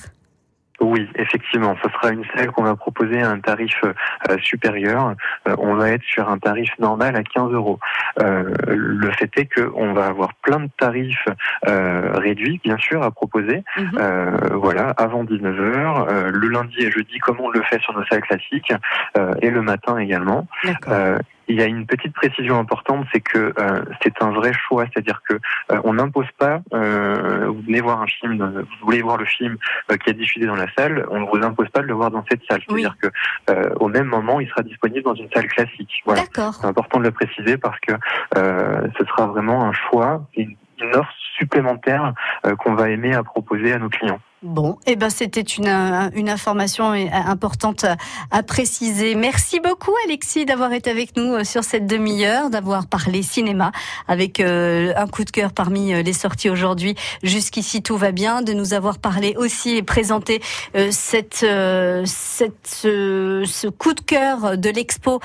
Oui, 0.84 1.08
effectivement, 1.16 1.74
ce 1.82 1.88
sera 1.88 2.10
une 2.10 2.24
salle 2.36 2.50
qu'on 2.50 2.62
va 2.62 2.76
proposer 2.76 3.22
à 3.22 3.30
un 3.30 3.40
tarif 3.40 3.74
euh, 3.84 4.38
supérieur. 4.38 5.14
Euh, 5.48 5.56
on 5.58 5.76
va 5.76 5.90
être 5.90 6.02
sur 6.02 6.28
un 6.28 6.38
tarif 6.38 6.70
normal 6.78 7.16
à 7.16 7.22
15 7.22 7.52
euros. 7.52 7.78
Euh, 8.20 8.54
le 8.68 9.10
fait 9.12 9.30
est 9.38 9.46
qu'on 9.46 9.94
va 9.94 10.06
avoir 10.06 10.34
plein 10.34 10.60
de 10.60 10.68
tarifs 10.78 11.26
euh, 11.66 12.12
réduits, 12.16 12.60
bien 12.62 12.76
sûr, 12.76 13.02
à 13.02 13.10
proposer. 13.10 13.64
Euh, 13.98 14.30
voilà, 14.52 14.90
avant 14.90 15.24
19 15.24 15.56
h 15.56 16.28
le 16.28 16.48
lundi 16.48 16.76
et 16.80 16.90
jeudi, 16.90 17.18
comme 17.18 17.40
on 17.40 17.48
le 17.48 17.62
fait 17.62 17.80
sur 17.80 17.94
nos 17.94 18.04
salles 18.04 18.20
classiques, 18.20 18.72
euh, 19.16 19.32
et 19.40 19.48
le 19.48 19.62
matin 19.62 19.96
également. 19.96 20.46
Il 21.48 21.56
y 21.56 21.62
a 21.62 21.66
une 21.66 21.86
petite 21.86 22.14
précision 22.14 22.58
importante, 22.58 23.06
c'est 23.12 23.20
que 23.20 23.52
euh, 23.58 23.84
c'est 24.02 24.22
un 24.22 24.30
vrai 24.30 24.52
choix, 24.52 24.84
c'est-à-dire 24.86 25.20
que 25.28 25.34
euh, 25.34 25.80
on 25.84 25.94
n'impose 25.94 26.26
pas. 26.38 26.60
euh, 26.72 27.46
vous 27.48 27.60
venez 27.62 27.80
voir 27.80 28.00
un 28.02 28.06
film, 28.06 28.40
euh, 28.40 28.62
vous 28.62 28.86
voulez 28.86 29.02
voir 29.02 29.16
le 29.18 29.26
film 29.26 29.56
euh, 29.90 29.96
qui 29.96 30.10
est 30.10 30.14
diffusé 30.14 30.46
dans 30.46 30.56
la 30.56 30.66
salle, 30.76 31.06
on 31.10 31.20
ne 31.20 31.26
vous 31.26 31.44
impose 31.44 31.68
pas 31.68 31.80
de 31.80 31.86
le 31.86 31.94
voir 31.94 32.10
dans 32.10 32.24
cette 32.30 32.42
salle. 32.48 32.60
C'est-à-dire 32.66 32.96
que 33.00 33.08
euh, 33.50 33.70
au 33.80 33.88
même 33.88 34.06
moment, 34.06 34.40
il 34.40 34.48
sera 34.48 34.62
disponible 34.62 35.02
dans 35.02 35.14
une 35.14 35.30
salle 35.32 35.46
classique. 35.48 36.02
Voilà. 36.06 36.22
C'est 36.60 36.66
important 36.66 36.98
de 36.98 37.04
le 37.04 37.10
préciser 37.12 37.58
parce 37.58 37.78
que 37.80 37.92
euh, 38.36 38.86
ce 38.98 39.04
sera 39.06 39.26
vraiment 39.26 39.64
un 39.64 39.72
choix, 39.72 40.24
une, 40.36 40.56
une 40.80 40.94
offre 40.96 41.12
supplémentaire 41.38 42.14
euh, 42.46 42.56
qu'on 42.56 42.74
va 42.74 42.90
aimer 42.90 43.14
à 43.14 43.22
proposer 43.22 43.72
à 43.72 43.78
nos 43.78 43.88
clients. 43.88 44.20
Bon, 44.44 44.76
eh 44.84 44.94
ben 44.94 45.08
c'était 45.08 45.40
une, 45.40 45.68
euh, 45.68 46.10
une 46.14 46.28
information 46.28 46.92
euh, 46.92 47.06
importante 47.10 47.86
à- 48.30 48.42
préciser. 48.42 49.14
Merci 49.14 49.58
beaucoup 49.58 49.94
Alexis 50.04 50.44
d'avoir 50.44 50.74
été 50.74 50.90
avec 50.90 51.16
nous 51.16 51.32
euh, 51.32 51.44
sur 51.44 51.64
cette 51.64 51.86
demi-heure, 51.86 52.50
d'avoir 52.50 52.86
parlé 52.86 53.22
cinéma 53.22 53.72
avec 54.06 54.40
un 54.40 55.06
coup 55.06 55.24
de 55.24 55.30
cœur 55.30 55.54
parmi 55.54 56.02
les 56.02 56.12
sorties 56.12 56.50
aujourd'hui. 56.50 56.94
Jusqu'ici 57.22 57.82
tout 57.82 57.96
va 57.96 58.12
bien, 58.12 58.42
de 58.42 58.52
nous 58.52 58.74
avoir 58.74 58.98
parlé 58.98 59.34
aussi 59.38 59.76
et 59.76 59.82
présenté 59.82 60.42
cette, 60.90 61.36
ce, 61.36 63.68
coup 63.68 63.94
de 63.94 64.00
cœur 64.00 64.58
de 64.58 64.68
l'expo 64.68 65.20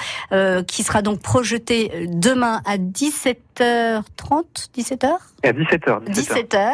qui 0.68 0.84
sera 0.84 1.02
donc 1.02 1.22
projeté 1.22 2.08
demain 2.08 2.62
à 2.66 2.78
17h30, 3.60 4.70
17h 4.78 5.10
Et 5.44 5.48
à 5.50 5.54
17h. 5.54 6.06
17h. 6.10 6.72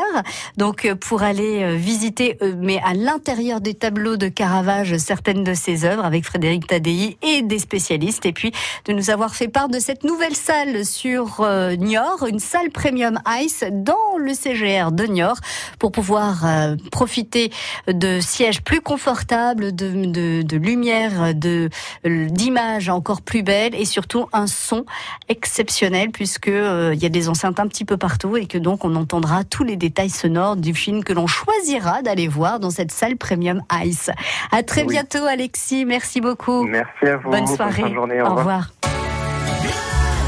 Donc 0.57 0.85
euh, 0.85 0.95
pour 0.95 1.23
aller 1.23 1.63
euh, 1.63 1.75
visiter, 1.75 2.37
euh, 2.41 2.53
mais 2.57 2.79
à 2.85 2.93
l'intérieur 2.93 3.61
des 3.61 3.73
tableaux 3.73 4.17
de 4.17 4.27
Caravage, 4.27 4.97
certaines 4.97 5.43
de 5.43 5.53
ses 5.53 5.85
œuvres 5.85 6.05
avec 6.05 6.25
Frédéric 6.25 6.67
Tadei 6.67 7.17
et 7.21 7.41
des 7.41 7.59
spécialistes. 7.59 8.25
Et 8.25 8.33
puis 8.33 8.51
de 8.85 8.93
nous 8.93 9.09
avoir 9.09 9.35
fait 9.35 9.47
part 9.47 9.69
de 9.69 9.79
cette 9.79 10.03
nouvelle 10.03 10.35
salle 10.35 10.85
sur 10.85 11.41
euh, 11.41 11.75
Niort, 11.75 12.25
une 12.27 12.39
salle 12.39 12.69
Premium 12.69 13.19
Ice 13.41 13.63
dans 13.71 14.17
le 14.17 14.33
CGR 14.33 14.91
de 14.91 15.05
Niort 15.05 15.37
pour 15.79 15.91
pouvoir 15.91 16.45
euh, 16.45 16.75
profiter 16.91 17.51
de 17.87 18.19
sièges 18.19 18.61
plus 18.61 18.81
confortables, 18.81 19.75
de, 19.75 20.05
de, 20.05 20.41
de 20.43 20.57
lumière, 20.57 21.33
de 21.33 21.69
d'images 22.03 22.89
encore 22.89 23.21
plus 23.21 23.43
belles 23.43 23.75
et 23.75 23.85
surtout 23.85 24.27
un 24.33 24.47
son 24.47 24.85
exceptionnel 25.29 26.11
puisque 26.11 26.49
euh, 26.75 26.93
il 26.93 27.01
y 27.01 27.05
a 27.05 27.09
des 27.09 27.29
enceintes 27.29 27.59
un 27.59 27.67
petit 27.67 27.85
peu 27.85 27.97
partout 27.97 28.37
et 28.37 28.45
que 28.45 28.57
donc 28.57 28.85
on 28.85 28.95
entendra 28.95 29.43
tous 29.43 29.63
les 29.63 29.75
détails 29.77 30.09
sonores 30.09 30.55
du 30.55 30.73
film 30.73 31.03
que 31.03 31.13
l'on 31.13 31.27
choisira 31.27 32.01
d'aller 32.01 32.27
voir 32.27 32.59
dans 32.59 32.69
cette 32.69 32.91
salle 32.91 33.17
Premium 33.17 33.61
Ice. 33.83 34.11
À 34.51 34.61
très 34.63 34.81
Oui. 34.81 34.87
bientôt 34.89 35.25
Alexis, 35.25 35.85
merci 35.85 36.21
beaucoup. 36.21 36.63
Merci 36.65 37.05
à 37.05 37.17
vous. 37.17 37.29
Bonne 37.29 37.45
bonne 37.45 37.55
soirée. 37.55 37.83
de 37.89 37.93
journée, 37.93 38.21
au 38.21 38.25
Au 38.27 38.35
revoir. 38.35 38.69
revoir. 38.81 38.91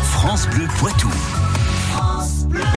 France 0.04 0.48
Bleu 0.50 0.66
Poitou. 0.80 1.10